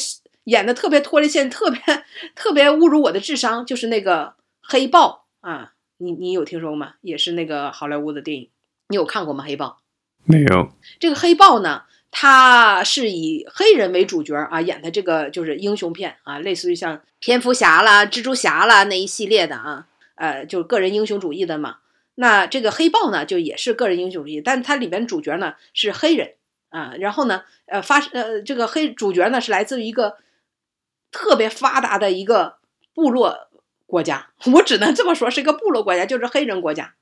[0.44, 1.80] 演的特别脱离线，特别
[2.34, 6.94] 特别侮辱我的智商，就是那个黑豹啊，你你有听说过吗？
[7.02, 8.50] 也是那个好莱坞的电影，
[8.88, 9.44] 你有看过吗？
[9.44, 9.82] 黑豹
[10.24, 10.72] 没有。
[10.98, 11.82] 这个黑豹呢？
[12.14, 19.88] 他是以黑人为主角啊，演的这个就是英雄片啊，类似于像蝙蝠侠啦、蜘蛛侠啦那一系列的啊。
[20.14, 21.78] 呃，就个人英雄主义的嘛。
[22.14, 26.34] 那这个黑豹呢，就也是个人英雄主义，但它里边主角呢是黑人
[26.68, 26.92] 啊。
[27.00, 30.18] 然后呢，呃，发呃，这个黑主角呢是来自于一个
[31.10, 32.58] 特别发达的一个
[32.94, 33.48] 部落
[33.86, 36.94] 国家，我只能这么说，是一个部落国家，就是黑人国家。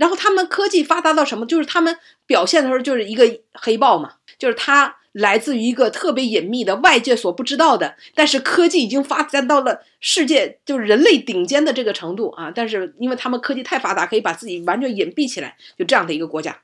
[0.00, 1.44] 然后他们科技发达到什么？
[1.44, 1.94] 就是他们
[2.24, 12.50] 表现的时候就是一个黑豹嘛，就是它来自于一个特别隐秘的、外界所不知道的，但是科技已经发展到了世界就是人类顶尖的这个程度啊！
[12.50, 16.62] 但是因为他们科技太发达，可以把自己完全隐蔽起来，就这样的一个国家，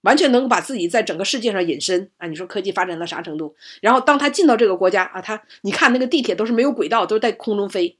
[0.00, 2.26] 完全能够把自己在整个世界上隐身啊！
[2.28, 3.54] 你说科技发展到啥程度？
[3.82, 7.98] 然后当他进到这个国家啊，他你看那个地铁都是没有轨道，都是在空中飞。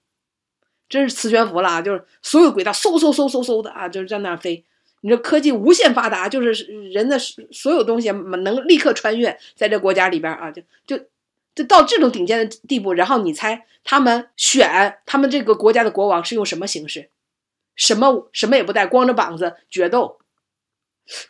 [0.89, 1.83] 真是磁悬浮了啊！
[1.83, 4.65] 就是所有轨道嗖嗖嗖嗖嗖的啊，就是在那飞。
[5.03, 10.99] 你说科技无限发达，就是人的所有东西能立刻穿越在这国家里边啊，就就
[11.55, 12.95] 就到这种顶尖的地步。
[12.95, 17.11] 然后你猜他们选他们这个国家的国王是用什么形式？
[17.77, 20.19] 什么什么也不带，光着膀子决斗。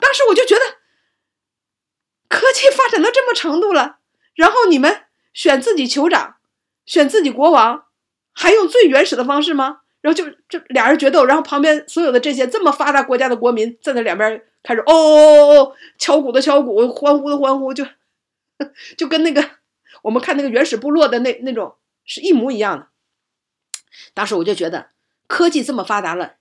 [0.00, 0.60] 当时我就觉得，
[2.28, 3.98] 科技发展到这么程度了，
[4.34, 5.02] 然后你们
[5.34, 6.36] 选自己酋长，
[6.86, 7.84] 选自己国王。
[8.38, 9.80] 还用最原始的方式吗？
[10.00, 17.84] 然后就就俩人决斗，然后旁边所有的这些这么发达国家的国民站在两边开始哦哦哦敲鼓的敲鼓，欢呼的欢呼，就
[18.96, 19.44] 就跟那个
[20.02, 21.74] 我们看那个原始部落的那那种
[22.04, 22.86] 是一模一样的。
[24.14, 24.90] 当时我就觉得
[25.26, 26.34] 科技这么发达了，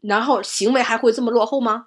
[0.00, 1.86] 然后行为还会这么落后吗？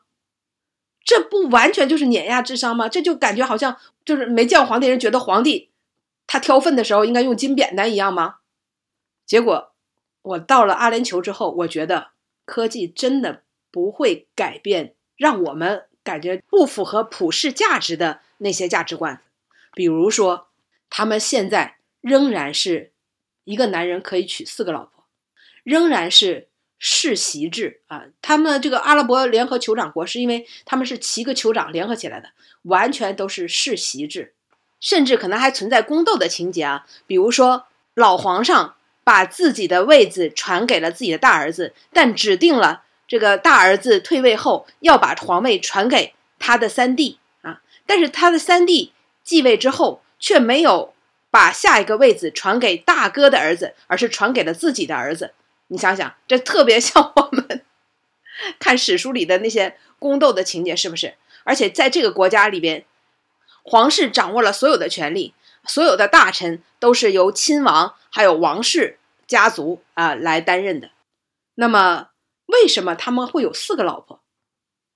[1.03, 2.87] 这不完全就是碾压智商吗？
[2.87, 3.75] 这就感觉好像
[4.05, 5.69] 就是没见皇帝人觉得皇帝
[6.25, 8.35] 他挑粪的时候应该用金扁担一样吗？
[9.31, 9.71] 结果，
[10.23, 12.09] 我到了阿联酋之后，我觉得
[12.43, 19.21] 科技真的不会改变让我们感觉不符合普世价值的那些价值观。
[19.73, 20.49] 比如说，
[20.89, 22.91] 他们现在仍然是
[23.45, 25.05] 一个男人可以娶四个老婆，
[25.63, 28.07] 仍然是世袭制啊。
[28.21, 32.31] 他们这个阿拉伯联合酋长国是因为他们是七个酋长联合起来的，
[32.63, 34.33] 完全都是世袭制，
[34.81, 36.85] 甚至可能还存在宫斗的情节啊。
[37.07, 38.75] 比如说，老皇上。
[39.03, 47.61] 把自己的位子传给了自己的大儿子，但指定了这个大儿子退位后要把皇位传给他的三弟啊。
[47.85, 48.93] 但是他的三弟
[49.23, 50.93] 继位之后，却没有
[51.29, 55.33] 把下一个位子传给大哥的儿子，而是传给了自己的儿子。
[55.67, 57.63] 你想想，这特别像我们
[58.59, 61.15] 看史书里的那些宫斗的情节，是不是？
[61.43, 62.85] 而且在这个国家里边，
[63.63, 65.33] 皇室掌握了所有的权利。
[65.65, 68.97] 所有的大臣都是由亲王还有王室
[69.27, 70.91] 家族啊来担任的。
[71.55, 72.09] 那么，
[72.47, 74.21] 为什么他们会有四个老婆？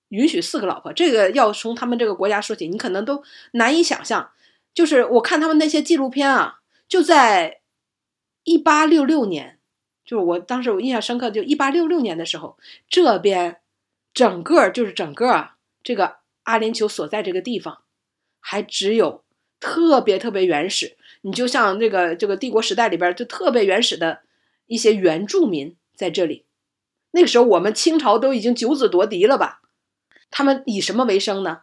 [0.09, 0.93] 允许四个老婆？
[0.93, 4.31] 这个要从他们这个国家说起，你可能都难以想象。
[4.73, 7.61] 就是我看他们那些纪录片啊，就在
[8.43, 9.59] 一八六六年，
[10.05, 12.57] 就是我当时我印象深刻，就一八六六年的时候，
[12.87, 13.61] 这边
[14.13, 15.49] 整个就是整个
[15.83, 17.83] 这个阿联酋所在这个地方，
[18.39, 19.24] 还只有。
[19.65, 24.19] 特别特别原始，你就像那个这个帝国时代里边就特别原始的
[24.67, 26.45] 一些原住民在这里。
[27.09, 29.61] 那个时候我们清朝都已经九子夺嫡了吧？
[30.29, 31.61] 他们以什么为生呢？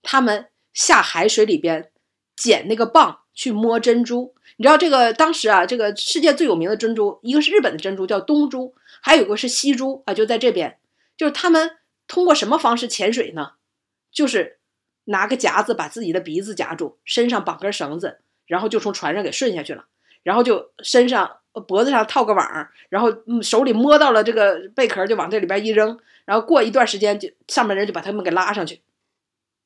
[0.00, 1.90] 他们下海水里边
[2.36, 4.32] 捡那个蚌去摸珍珠。
[4.58, 10.78] 你知道这个当时啊，这个世界最有名的珍珠，一个是日本的珍珠叫东珠，还有一个是西珠啊，就在这边。
[11.16, 13.54] 就是他们通过什么方式潜水呢？
[14.12, 14.59] 就是。
[15.04, 19.86] 拿个夹子把自己的鼻子夹住，身上绑根绳子，然后就从船上给顺下去了。
[20.22, 25.98] 然后就身上脖子上套个网，然后手里摸到了这个贝壳，就往这里边一扔。
[26.26, 28.82] 然后过一段时间，就上面人就把他们给拉上去，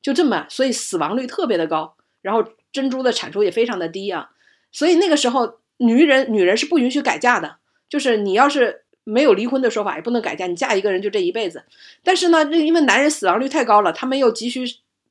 [0.00, 4.30] 就这么，所以死亡率特别的高，然后珍珠的产出也非常的低啊。
[4.70, 7.56] 所以那个时候，女人女人是不允许改嫁的，
[7.88, 11.64] 就是你要是没有离婚的说法，也不能改嫁，你嫁一个人就这一辈子。
[12.04, 14.64] 但是呢，因为男人死亡率太高了，他们又急需。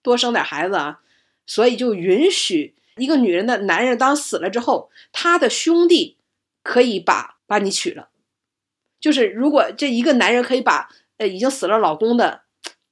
[0.04, 1.00] 多生点孩子啊，
[1.48, 6.18] 所以就允许一个女人的男人当死了之后，他的兄弟
[6.62, 8.10] 可以把把你娶了。
[9.00, 12.44] 就是如果这一个男人可以把呃已经死了老公的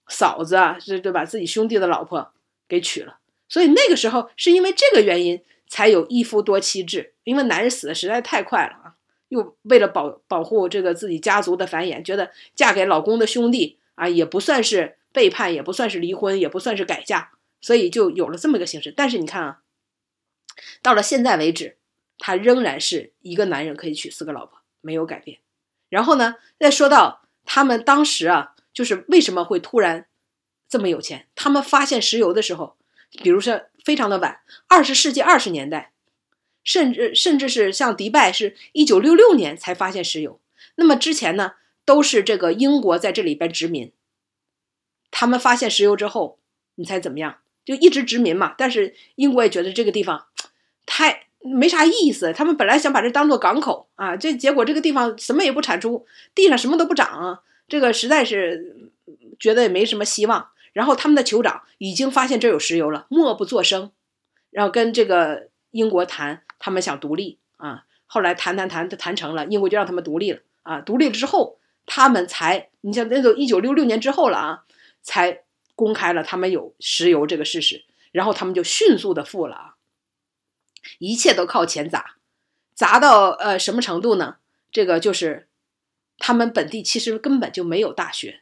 [0.07, 1.23] 嫂子啊，是对吧？
[1.23, 2.33] 自己兄弟的老婆
[2.67, 3.19] 给娶了。
[3.47, 8.95] 所以那个时候是因为这个原因才有一夫多妻制，因为男人死的实在太快了啊，
[9.29, 14.97] 又为了保保护这个自己家族的繁衍，觉得嫁给老公的兄弟啊也不算是。
[15.11, 18.93] 背叛也不算是离婚，也不算是改嫁，所以就有了这么一个形式。
[18.95, 19.61] 但是你看啊，
[20.81, 21.77] 到了现在为止，
[22.17, 25.39] 他仍然是一个男人可以娶四个老婆，没有改变。
[25.89, 30.07] 然后呢，再说到他们当时啊，就是为什么会突然
[30.69, 31.27] 这么有钱？
[31.35, 32.77] 他们发现石油的时候，
[33.21, 35.91] 比如说非常的晚，二十世纪二十年代，
[36.63, 40.39] 甚至甚至是像迪拜是一九六六年才发现石油。
[40.75, 43.91] 那么之前呢，都是这个英国在这里边殖民。
[45.11, 46.39] 他们发现石油之后，
[46.75, 47.37] 你猜怎么样？
[47.63, 48.55] 就一直殖民嘛。
[48.57, 50.25] 但是英国也觉得这个地方
[50.85, 52.33] 太没啥意思。
[52.33, 58.89] 他们本来想把这当做港口啊，这结果这个地方什么也不产出，地上什么都不长，这个实在是
[59.39, 60.49] 觉得也没什么希望。
[60.73, 63.91] 然后他们的酋长已经发现这有石油了，默不作声，
[64.49, 67.83] 然后跟这个英国谈，他们想独立啊。
[68.07, 70.79] 后来谈谈谈，就谈成了，英国就让他们独立了啊。
[70.81, 74.63] 独立了之后，他们才，你像那都一九六六年之后了啊。
[75.01, 75.43] 才
[75.75, 79.75] 公开了他们有石油这个事实，然后他们就迅速的富了啊！
[80.99, 82.17] 一切都靠钱砸，
[82.73, 84.37] 砸到呃什么程度呢？
[84.71, 85.47] 这个就是
[86.17, 88.41] 他们本地其实根本就没有大学，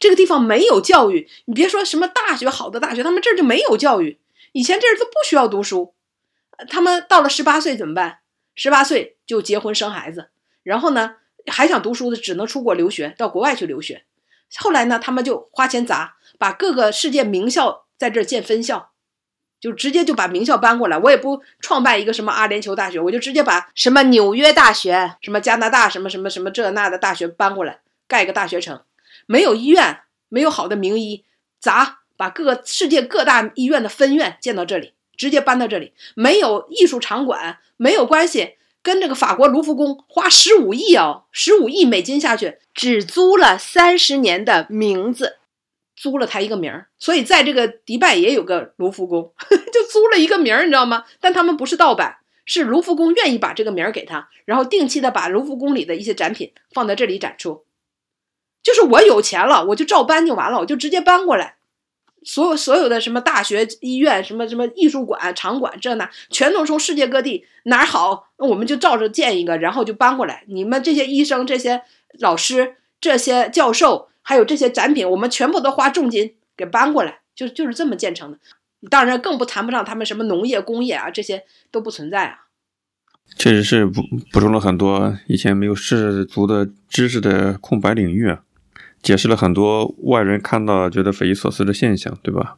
[0.00, 1.28] 这个地方没有教育。
[1.44, 4.18] 你别说什么大学好的大学，他们这儿就没有教育。
[4.52, 5.94] 以前这儿都不需要读书，
[6.68, 8.20] 他们到了十八岁怎么办？
[8.54, 10.30] 十八岁就结婚生孩子，
[10.62, 11.16] 然后呢
[11.46, 14.04] 还想读书的只能出国留学，到国外去留学。
[14.58, 18.90] 后来呢，他们就花钱砸，把各个世界名校在这建分校，
[19.60, 20.98] 就直接就把名校搬过来。
[20.98, 28.82] 我也不创办一个什么阿联酋大学，我就直接把什么纽约大学、什么加拿大什么什么什么这那的大学搬过来，盖个大学城。
[29.26, 31.24] 没有医院，没有好的名医，
[31.60, 35.92] 砸把各个世界各大医院的分院建到这里，直接搬到这里。
[36.14, 38.56] 没有艺术场馆，没有关系。
[38.82, 45.36] 跟这个法国卢浮宫花十五亿哦，十五亿美金下去，只租了三十年的名字，
[45.94, 46.88] 租了他一个名儿。
[46.98, 49.32] 所以在这个迪拜也有个卢浮宫，
[49.72, 51.04] 就租了一个名儿，你知道吗？
[51.20, 57.64] 但他们不是盗版，是卢浮宫愿意把这个名儿给他，然后定期的把卢浮宫里的一些展品放在这里展出。
[58.62, 61.56] 就是我有钱了，我就照搬就完了，我就直接搬过来。
[62.24, 70.44] 所有所有的什么大学、医院、什么什么艺术馆、场馆，这那全都从世界各地哪儿好，那我们就照着建一个，然后就搬过来。
[70.46, 71.82] 你们这些医生、这些
[72.20, 78.38] 老师、这些教授，还有这些展品，我们全部都花重金给搬过来，就就是这么建成的。
[78.90, 82.46] 当然，更不谈不上他们什么农业、工业啊，这些都不存在啊。
[83.38, 88.42] 确实是补补充了很多以前没有涉足的知识的空白领域啊。
[89.02, 92.56] 解释了很多外人看到觉得匪夷所思的现象，对吧？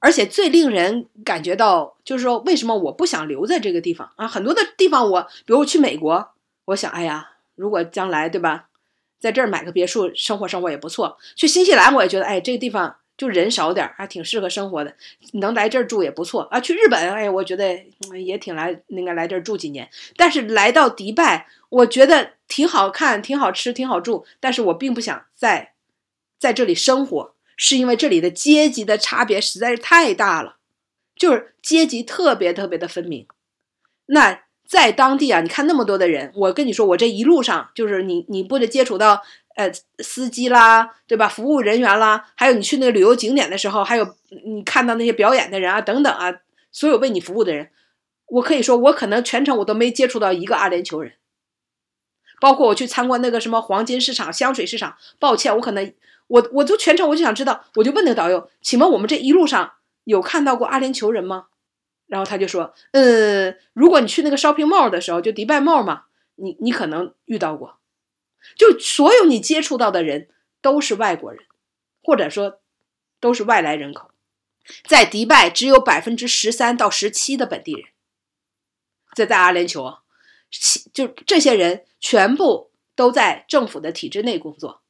[0.00, 4.26] 而且最令人感觉到，就是说，为什么我不想留在这个地方啊？
[4.26, 6.30] 很多的地方，我比如我去美国，
[6.64, 8.68] 我想，哎呀，如果将来，对吧，
[9.20, 11.18] 在这儿买个别墅，生活生活也不错。
[11.36, 14.94] 去新西兰，我也觉得，哎，这个地方就人少点儿，还挺适合生活的，
[15.34, 16.58] 能来这儿住也不错啊。
[16.58, 17.78] 去日本，哎，我觉得
[18.24, 19.86] 也挺来，应该来这儿住几年。
[20.16, 22.30] 但是来到迪拜，我觉得。
[22.50, 25.74] 挺好看，挺好吃，挺好住，但是我并不想在
[26.36, 30.56] 在这里生活，是因为这里的阶级的差别实在是太大了，
[31.14, 33.24] 就是阶级特别特别的分明。
[34.06, 39.22] 那在当地啊，你看那么多的人，我跟你说，我这一路上就是你，你不得接触到
[39.60, 41.28] 呃司机啦，对吧？
[41.28, 46.34] 服务人员啦，还有你去那个旅游景点的时候，还有你看到那些表演的人啊，等等啊，
[46.72, 47.70] 所有为你服务的人，
[48.26, 51.12] 我可以说，我可能全程我都没接触到一个阿联酋人。
[52.40, 55.92] 包括我去参观那个什么黄金市场、香水市场，抱歉，我可能
[56.28, 59.72] 我我就全程我就想知道，我就问那个导游，请问我们这一路上
[60.04, 61.48] 有看到过阿联酋人吗？
[62.06, 66.04] 然后他就说，嗯，如果你去那个 shopping mall 的时候，就迪拜 mall 嘛，
[66.36, 67.76] 你你可能遇到过，
[68.56, 70.28] 就所有你接触到的人
[70.60, 71.44] 都是外国人，
[72.02, 72.60] 或者说
[73.20, 74.10] 都是外来人口，
[74.86, 77.84] 在迪拜只有百分之十三到十七的本地人，
[79.14, 80.00] 在在阿联酋啊。
[80.92, 84.82] 就这些人全部都在政府的体制内工作，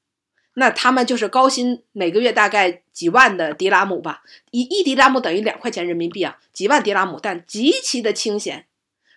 [0.55, 4.23] 那他们就是高薪，每个月大概几万的迪拉姆吧，
[4.53, 8.67] 一一迪拉姆等于两块钱人民币啊，几万迪拉姆，但极其的清闲，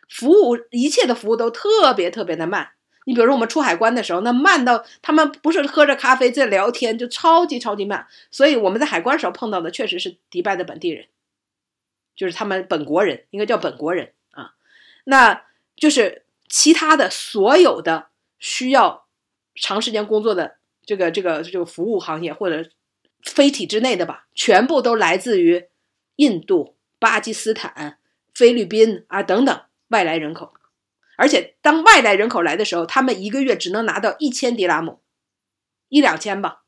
[0.09, 2.71] 服务一切的服务都特别特别的慢。
[3.05, 8.07] 你比如说我们出海关的时候，那慢到他们不是喝着咖啡在聊天，就超级超级慢。
[8.31, 11.05] 所以我们在海关时候碰到的确实是迪拜的本地人，
[12.15, 14.53] 就是他们本国人，应该叫本国人啊，
[15.05, 15.43] 那
[15.75, 16.21] 就是。
[16.49, 19.07] 其他的所有的需要
[19.55, 22.69] 长时间工作的这个这个这个服务行业或者
[23.23, 25.65] 非体制内的吧，全部都来自于
[26.17, 27.97] 印度、巴基斯坦、
[28.35, 30.53] 菲律宾啊等等外来人口。
[31.23, 34.99] 而且当外来人口来的时候，他们一个月只能拿到一千迪拉姆，
[35.87, 36.63] 一两千吧，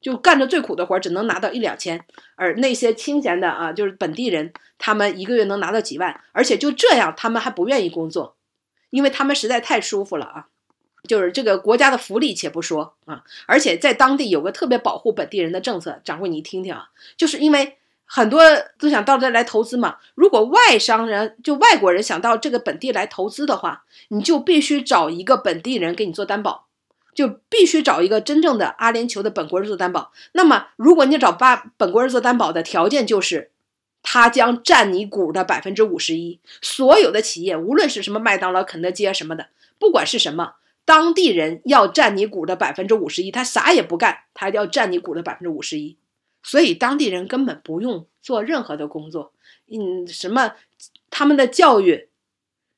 [0.00, 2.04] 就干着最苦的活只能拿到一两千。
[2.34, 8.36] 而那些清闲的啊，就是本地人，他们一个月能拿到几万，而且就这样，他们还不愿意工作。
[8.90, 10.48] 因为他们实在太舒服了啊，
[11.08, 18.40] 就是这个国家的福利且不说啊，而且在当地有个特别保护本地人的政策，掌柜你听听啊，就是因为很多
[18.78, 26.68] 都想到这来投资嘛，如果外商人就外国人想到这个本地来投资的话，你就必须找一个本地人给你做担保，
[27.12, 30.12] 就必须找一个真正的阿联酋的本国人做担保。
[30.32, 33.50] 那么，如果你找巴本国人做担保的条件就是，
[34.02, 36.38] 他将占你股的百分之五十一。
[36.62, 39.48] 所有的企业，无论是什么麦当劳、肯德基啊什么的，
[39.80, 40.54] 不管是什么，
[40.84, 45.96] 当地人要占你股的百分之五十一，他啥也不干，他要占你股的百分之五十一。
[46.46, 49.32] 所以，当地人根本不用做任何的工作，
[49.66, 50.52] 嗯，什么
[51.10, 52.08] 他们的教育，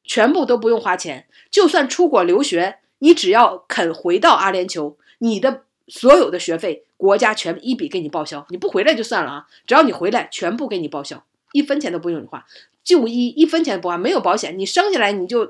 [0.03, 1.29] 全部都不用花钱。
[1.51, 2.79] 就算出国留学。
[3.01, 8.45] 你只要肯回到阿联酋，你的所有的学费国家全一笔给你报销。
[8.51, 12.45] 你不回来就算了啊，只要你回来，全部给你报销，一分钱都不用你花。
[12.83, 15.49] 就医一分钱不花，没有保险，你生下来你就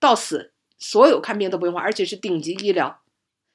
[0.00, 3.00] 到死，所有看病都不用花，而且是顶级医疗。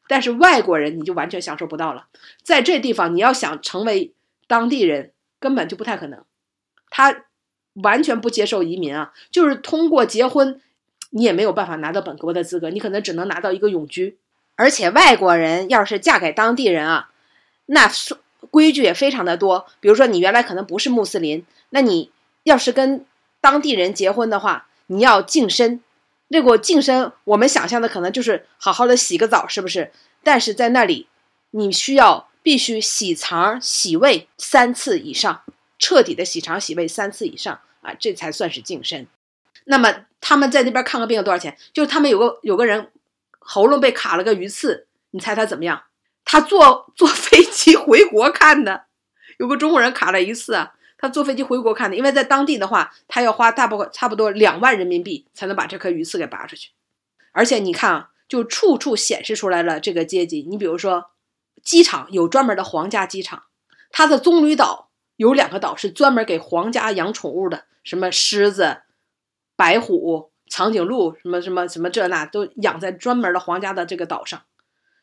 [0.08, 2.08] 但是外国人你就完全享受不到了，
[2.44, 4.14] 在这地方你要想成为
[4.48, 6.24] 当地人，根本就不太可能。
[6.90, 7.26] 他
[7.74, 10.62] 完全不接受移民啊，就是通过结婚。
[11.12, 14.18] 你也没有办法拿到本国的资格，你可能只能拿到一个永居。
[14.58, 17.10] 而且外国人要是嫁给当地人啊，
[17.68, 17.90] 那
[18.52, 19.66] 规矩也非常的多。
[19.80, 22.12] 比如说你原来可能不是穆斯林，那你
[22.44, 23.06] 要是跟
[23.40, 25.80] 当地人结婚的话，你要净身。
[26.36, 29.94] 那个净身，我们想象的可能就是好好的洗个澡，是不是？
[30.22, 31.08] 但是在那里，
[31.52, 35.44] 你需要必须洗肠洗胃三次以上，
[35.80, 39.08] 彻底的洗肠洗胃三次以上啊，这才算是净身。
[39.64, 41.58] 那么他们在那边看个病要多少钱？
[41.72, 42.92] 就是他们有个有个人
[43.40, 45.84] 喉咙被卡了个鱼刺，你猜他怎么样？
[46.26, 48.84] 他坐坐飞机回国看的。
[49.38, 50.74] 有个中国人卡了鱼刺啊，
[51.10, 56.72] 坐飞机回国看的，因为在当地的话，他要花大不差不多两万人民币才能把这颗鱼刺给拔出去。
[57.32, 60.46] 而且你看啊，就处处显示出来了这个阶级。
[60.50, 61.12] 你比如说，
[61.64, 63.44] 机场有专门的皇家机场，
[63.92, 68.78] 它的棕榈岛有两个岛是专门给皇家养宠物的，什么狮子。
[69.58, 74.42] 白虎、长颈鹿，什么什么什么这那都养在专门的皇家的这个岛上，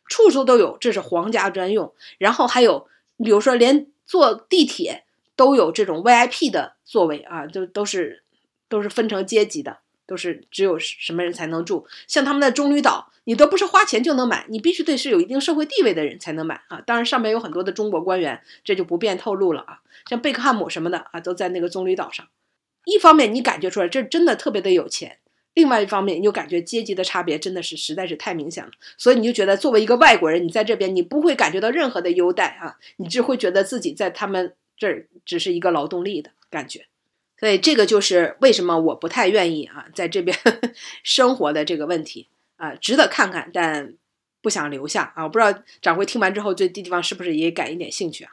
[0.07, 1.95] 处处都有，这是皇家专用。
[2.19, 2.87] 然后还有，
[3.17, 5.07] 比如说连坐地铁
[5.43, 8.23] 都有这种 VIP 的座位啊，都都是
[8.69, 11.85] 都是分成阶级的，都是只有什么人才能住。
[12.07, 16.81] 像他们的棕榈岛，你都不是花钱就能买，你必须得是有一定社会地位的人才能买啊。
[16.87, 19.81] 当然上面有很多的中国官员，这就不便透露了啊。
[20.09, 22.25] 像贝克汉姆什么的啊，都在那个棕榈岛上。
[22.85, 25.19] 一方面你感觉出来这真的特别的有钱，
[25.55, 36.87] 另外一方面你就感觉阶级的差别真的是实在是太明显了，所以你就觉得作为一个外国人，你在这边你不会感觉到任何的优待啊，你只会觉得自己在他们这儿只是一个劳动力的感觉，
[37.39, 40.37] 所以这个就是为什么我不太愿意啊在这边
[41.05, 42.27] 生活的这个问题
[42.57, 43.95] 啊，值得看看，但
[44.41, 48.33] 不想留下啊，我不知道掌柜听完之后对地方是不是也感一点兴趣啊？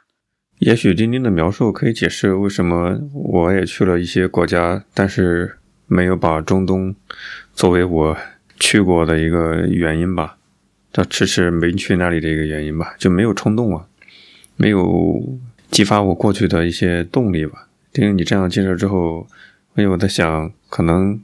[0.58, 6.92] 也许丁丁的描述可以解释为什么我也去了一些国家，但是没有把中东
[7.54, 8.16] 作为我
[8.58, 10.36] 去过的一个原因吧，
[10.92, 13.86] 他迟迟没去那里的一个原因吧，就没有冲动啊，
[14.56, 15.38] 没有
[15.70, 17.68] 激发我过去的一些动力吧。
[17.92, 19.26] 听你这样介绍之后，
[19.76, 21.20] 因为我在想，可能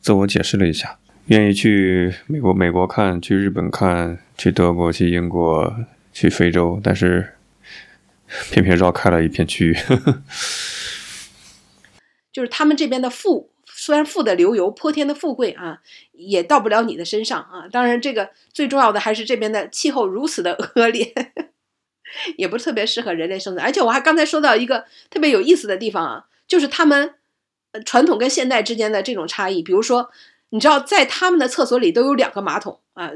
[0.00, 5.74] 自我解释了一下，愿意去美国、美国看，去日本看，去德国、去英国、
[6.12, 7.34] 去非洲，但是。
[8.52, 9.76] 偏偏绕开了一片区域，
[12.32, 15.80] 就是他们这边的富，虽然富的流油，泼天的富贵啊，
[16.12, 17.66] 也到不了你的身上啊。
[17.72, 21.12] 当然，这个最重要的还是这边的气候如此的恶劣，
[22.36, 23.64] 也不是特别适合人类生存。
[23.64, 27.14] 而且我还刚才说到一个特别有意思的地方啊，就是他们
[27.84, 29.62] 传统跟现代之间的这种差异。
[29.62, 30.10] 比如说，
[30.50, 33.10] 你知道，在他们的厕所里都有两个马桶啊，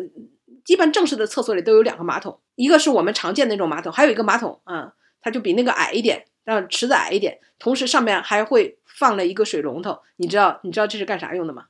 [0.66, 4.92] 一般正式的厕所里都有两个马桶，一个是我们常见的那种马桶，还有一个马桶啊。
[5.26, 10.00] 它就比那个矮一点，让池子矮一点，同时上面还会放了一个水龙头。
[10.16, 11.64] 你知道，你知道这是干啥用的吗？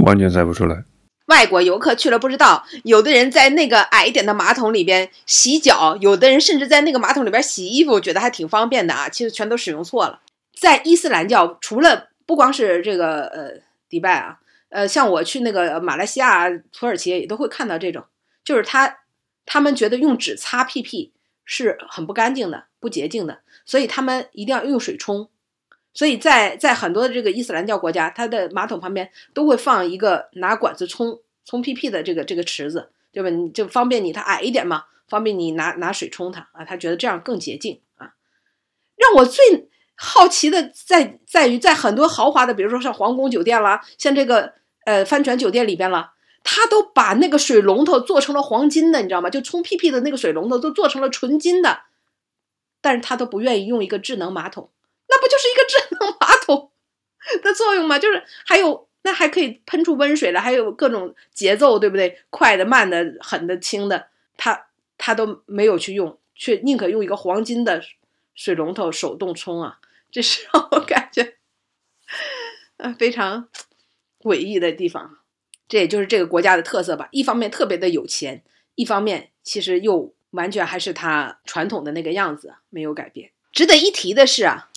[0.00, 0.82] 完全猜不出来。
[1.26, 9.08] 外国游客去了不知道，有的人在那个矮一点的马桶里边洗脚，有的人甚至在那个马桶里边洗衣服，觉得还挺方便的啊。
[9.08, 10.20] 其实全都使用错了。
[10.58, 14.38] 在伊斯兰教，除了不光是这个呃迪拜啊，
[14.70, 18.04] 呃，像我去那个马来西亚、土耳其也都会看到这种，
[18.44, 18.98] 就是他
[19.44, 21.12] 他们觉得用纸擦屁屁
[21.44, 22.64] 是很不干净的。
[22.78, 25.28] 不洁净的，所以他们一定要用水冲。
[25.96, 33.30] 所以在在很多的这个伊斯兰教国家，它的马桶旁边都会放一个拿管子冲冲屁屁的这个这个池子，对吧？
[33.30, 36.66] 你就方便你，它矮一点嘛，方便你拿拿水冲它啊。
[36.66, 38.12] 他觉得这样更洁净啊。
[38.96, 44.52] 让我最好奇的在在于，在很多豪华的，比如说像皇宫酒店啦，像这个
[44.84, 46.12] 呃帆船酒店里边了，
[46.44, 49.30] 他都把那个水龙头做成了黄金的，你知道吗？
[49.30, 51.80] 就冲屁屁的那个水龙头都做成了纯金的。
[52.82, 54.70] 但是他都不愿意用一个智能马桶，
[55.16, 56.70] 那不就是一个智能马桶
[57.42, 57.98] 的作用吗？
[57.98, 62.20] 就是还有 那还可以喷出温水来，还有各种节奏，对不对？
[62.28, 64.66] 快的、慢的、狠的、轻的，他
[64.98, 67.82] 他都没有去用，却宁可用一个黄金的
[68.34, 69.78] 水龙头手动冲啊，
[70.10, 71.36] 这是让我感觉，
[72.76, 73.48] 啊， 非常
[74.20, 75.18] 诡异的地方。
[75.68, 77.08] 这也就是这个国家的特色吧。
[77.12, 78.44] 一方面特别的有钱，
[78.74, 83.30] 一方面其实又完全还是他传统的那个样子，没有改变。
[83.52, 84.68] 值得一提的是啊。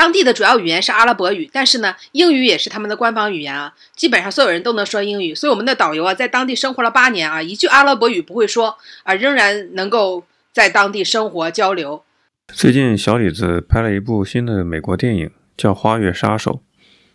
[0.00, 3.74] 当地的主要语言是阿拉伯语，但是呢，英语也是他们的官方语言啊。
[3.94, 10.24] 基本上所有人都能说英语，所以我们的导游啊，在当地生活了八年啊，一句阿拉伯语不会说啊，仍然能够
[10.54, 12.02] 在当地生活交流。
[12.48, 16.62] 最近小李子拍了一部新的美国电影，叫《花月杀手》，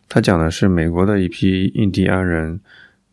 [0.08, 2.62] 他讲的是美国的一批印第安人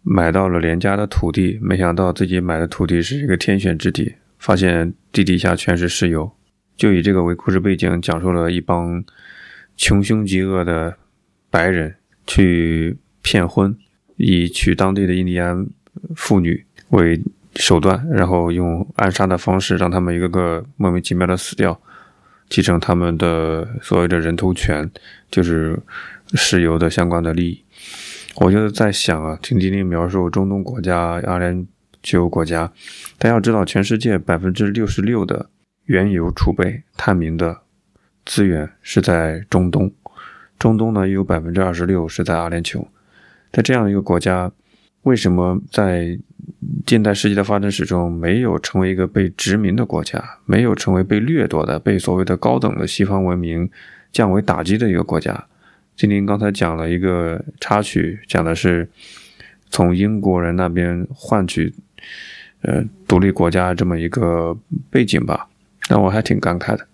[0.02, 6.30] 买到了廉价的土地，没想到自己买的土地是一个天选之地，发现地底下全是石油，
[6.76, 9.02] 就以这个为故事背景，讲述了一帮。
[9.76, 10.96] 穷凶极恶的
[11.50, 11.96] 白人
[12.26, 13.76] 去骗婚，
[14.16, 15.66] 以娶当地的印第安
[16.14, 17.20] 妇女为
[17.56, 21.80] 手段，然后用暗杀的方式让他们一个个莫名其妙的死掉，
[22.48, 24.90] 继承他们的所谓的人头权，
[25.30, 25.78] 就是
[26.34, 27.64] 石油的相关的利益。
[28.36, 31.66] 我就在想啊，听丁丁描述中东国家、阿联
[32.02, 32.72] 酋国家，
[33.18, 35.50] 但要知道，全世界百分之六十六的
[35.84, 37.61] 原油储备、探明的。
[38.24, 39.92] 资源是在中东，
[40.58, 42.86] 中东呢又有百分之二十六是在阿联酋，
[43.52, 44.50] 在这样一个国家，
[45.02, 46.18] 为什么在
[46.86, 53.68] 近代世界的发展史中没有成为一个被殖民的国家，没有成为被掠夺的、被所谓的高等的西方文明
[54.12, 55.46] 降维打击的一个国家？
[55.96, 58.88] 今天刚才讲了一个插曲，讲的是
[59.70, 61.74] 从英国人那边换取
[62.62, 64.56] 呃独立国家这么一个
[64.90, 65.48] 背景吧，
[65.90, 66.86] 那我还挺感慨的。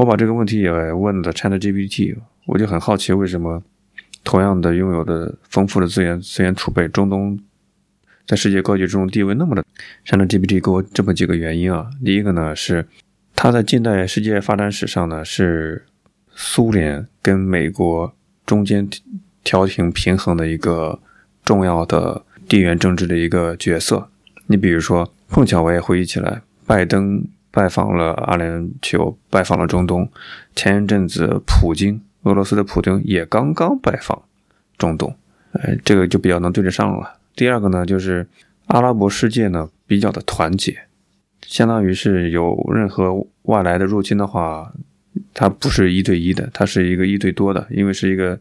[0.00, 2.16] 我把这个问题也问了 China GPT，
[2.46, 3.62] 我就很好奇，为什么
[4.24, 7.38] 同样的拥有的丰富的资源资源储备，中东
[8.26, 9.62] 在世界格局中地位那么的
[10.06, 11.90] China GPT 给我这么几个原因啊。
[12.02, 12.86] 第一个呢是，
[13.36, 15.84] 它在近代世界发展史上呢是
[16.34, 18.10] 苏联跟美国
[18.46, 18.88] 中间
[19.44, 20.98] 调停平衡的一个
[21.44, 24.08] 重要的地缘政治的一个角色。
[24.46, 27.22] 你比如说，碰巧我也回忆起来，拜登。
[27.50, 30.08] 拜访了阿联酋，拜访了中东。
[30.54, 34.22] 前一阵子，普京，俄罗斯的普京也刚刚拜访
[34.78, 35.16] 中东，
[35.52, 37.18] 呃，这个就比较能对得上了。
[37.34, 38.26] 第二个呢，就是
[38.66, 40.76] 阿拉伯世界呢比较的团结，
[41.42, 44.72] 相当于是有任何外来的入侵的话，
[45.34, 48.38] 它不是一对一的，它是一个一对多的，因为是一个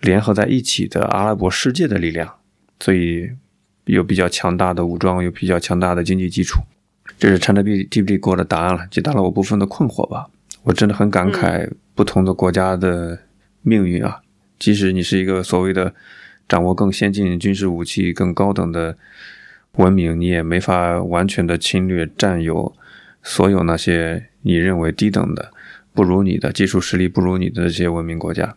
[0.00, 2.34] 联合在一起的阿拉伯世界的力量，
[2.80, 3.30] 所以
[3.84, 6.60] 有比较强大的武装，有比较强大的经济基础。
[7.18, 10.28] 这是 ChatGPT 给我的答案了，解答了我部分的困惑吧。
[10.64, 13.18] 我真的很感慨不同的国家的
[13.62, 14.20] 命运啊！
[14.58, 15.94] 即使你是一个所谓的
[16.48, 18.96] 掌握更先进军事武器、更高等的
[19.72, 22.74] 文明，你也没法完全的侵略占有
[23.22, 25.52] 所有那些你认为低等的、
[25.94, 28.56] 不如你的技术实力不如你的这些文明国家。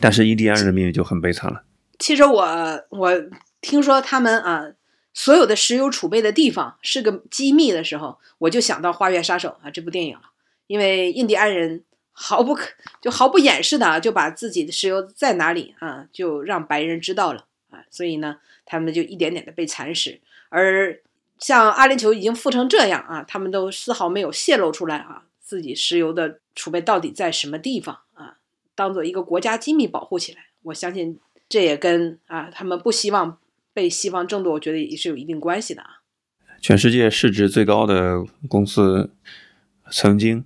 [0.00, 1.62] 但是印第安人的命运就很悲惨了。
[1.98, 2.46] 其实我
[2.90, 3.12] 我
[3.60, 4.72] 听说他们啊。
[5.14, 10.22] 所有的石油储备的地方是个机密的时候，我就想到《花月杀手》啊这部电影了。
[10.68, 11.82] 因为印第安人
[12.12, 12.68] 毫不可
[13.00, 20.20] 就毫不掩饰的啊就把自己的石油在哪里啊，就让白人知道了啊，所以呢，他们就一点点的被蚕食。
[20.50, 21.00] 而
[21.38, 28.36] 像阿联酋已经富成这样啊，他们都丝毫没有泄露出来啊，自己石油的储备到底在什么地方啊，
[28.74, 30.46] 当做一个国家机密保护起来。
[30.64, 31.18] 我相信
[31.48, 33.38] 这也跟啊他们不希望。
[33.78, 36.02] 被西方争夺，我觉得也是有一定关系的啊。
[36.60, 39.12] 全世界市值最高的公司，
[39.88, 40.44] 曾经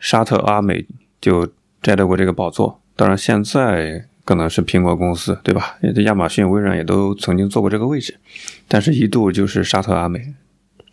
[0.00, 0.84] 沙特阿美
[1.20, 2.82] 就摘得过这个宝座。
[2.96, 5.78] 当然，现在可能是苹果公司，对吧？
[6.04, 8.18] 亚马逊、微软也都曾经做过这个位置。
[8.66, 10.34] 但是，一度就是沙特阿美，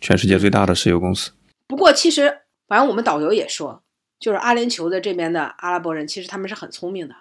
[0.00, 1.32] 全世界最大的石油公司。
[1.66, 3.82] 不过，其实反正我们导游也说，
[4.20, 7.16] 就是阿联酋的这边的阿拉伯人，其实他们是很聪明的，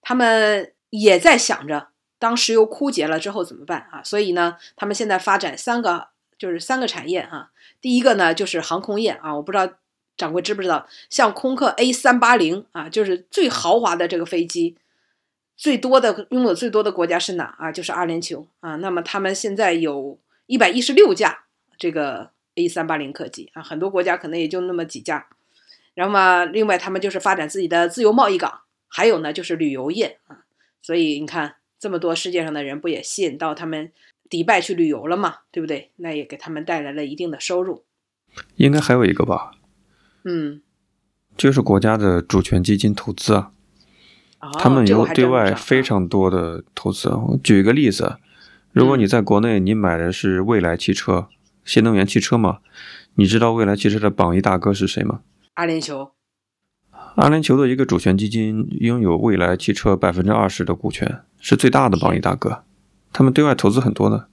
[0.00, 1.90] 他们也在想着。
[2.18, 4.02] 当石油枯竭了之后怎么办啊？
[4.02, 7.50] 所以呢，他们现在发展三个，就是三个产业啊。
[7.80, 9.34] 第一个呢，就是航空业啊。
[9.36, 9.70] 我不知道
[10.16, 14.76] 掌柜知不知道，像空客 A 三八零啊，就是最豪华的这个飞机，
[15.58, 17.70] 最多的拥有最多的国家是哪啊？
[17.70, 18.76] 就是阿联酋啊。
[18.76, 21.44] 那么他们现在有一百一十六架
[21.78, 25.28] 这个 A 三八零客机啊，很多国家可能也就那么几架。
[25.92, 30.44] 然后嘛，另外他们就是发展自己的自由贸易港，还有呢就是旅游业啊。
[30.80, 31.56] 所以你看。
[31.78, 33.92] 这么多世界上的人不也吸引到他们
[34.28, 35.36] 迪拜去旅游了吗？
[35.50, 35.90] 对不对？
[35.96, 37.84] 那也给他们带来了一定的收入。
[38.56, 39.52] 应该还有一个吧？
[40.24, 40.62] 嗯，
[41.36, 43.52] 就是国家的主权基金投资啊。
[44.58, 47.08] 他们有对外非常多的投资。
[47.08, 48.16] 我举一个例子，
[48.72, 51.28] 如果你在国内你买的是蔚来汽车，
[51.64, 52.58] 新能源汽车嘛。
[53.14, 55.20] 你知道蔚来汽车的榜一大哥是谁吗？
[55.54, 56.10] 阿联酋。
[57.16, 62.62] 阿联酋的一个主权基金拥有未来汽车百分之二十的股权，是最大的榜一大哥。
[63.10, 64.28] 他们对外投资很多的。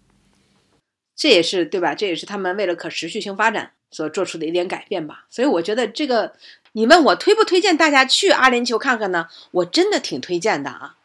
[1.15, 1.95] 这也是对吧？
[1.95, 5.25] 这也是他们为了可持续性发展所做出的一点改变吧。
[5.29, 6.33] 所以我觉得这个，
[6.73, 9.27] 你问我推不推荐大家去阿联酋看看呢？
[9.51, 10.97] 我真的挺推荐的啊。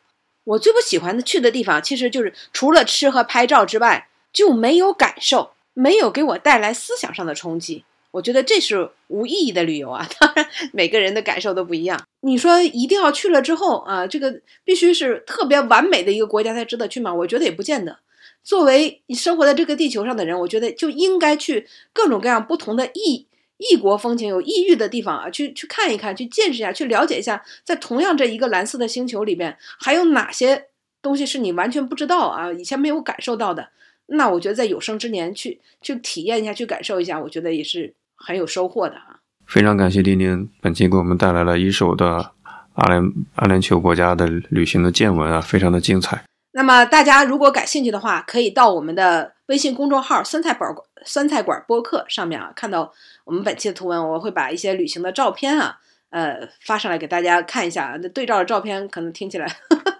[0.42, 7.84] 我最不喜欢的去的地方，其实就是除了吃和拍照之外，就没有感受，没有给我带来思想上的冲击。
[8.19, 10.07] 我觉得这是无意义的旅游啊。
[10.19, 12.05] 当然，每个人的感受都不一样。
[12.23, 17.15] 你说一定要去了之后啊，这个必须是特别完美的一个国家才值得去吗？
[17.15, 18.01] 我觉得也不见得。
[18.43, 23.27] 作为你生活在这个地球上的人，我觉得就应该去各种各样不同的异
[23.59, 30.66] 异国风情、有异域的地方啊，去去看一看，去见识一下，去了解一下，在同样这一个蓝色的星球里边，还有哪些
[31.01, 33.69] 东西是你完全不知道啊，以前没有感受到的。
[34.11, 39.20] 那我觉得在有生之年去去体验一下，去感受一下，我觉得也是很有收获的啊。
[39.47, 42.32] 非常感谢丁丁本期给我们带来了一手的
[42.74, 46.23] 阿联阿联酋国家的旅行的见闻啊，非常的精彩。
[46.53, 50.70] 那么大家如果感兴趣的话，可以到我们的微信公众号“酸菜馆
[51.05, 52.93] 酸菜馆播客”上面啊，看到
[53.24, 54.09] 我们本期的图文。
[54.09, 55.78] 我会把一些旅行的照片啊，
[56.11, 57.99] 呃，发上来给大家看一下。
[58.03, 59.47] 那对照的照片可能听起来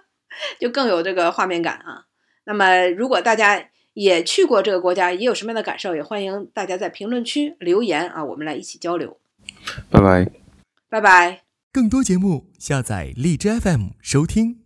[0.59, 2.03] 就更有这个画面感啊。
[2.45, 3.63] 那么如果大家
[3.99, 9.17] 也去过这个国家，也有什么样的感受，也欢迎大家在评论区留言啊，我们来一起交流。
[9.89, 10.31] 拜拜，
[10.87, 11.41] 拜拜。
[11.73, 14.58] 更多节目下载荔枝 FM 收听。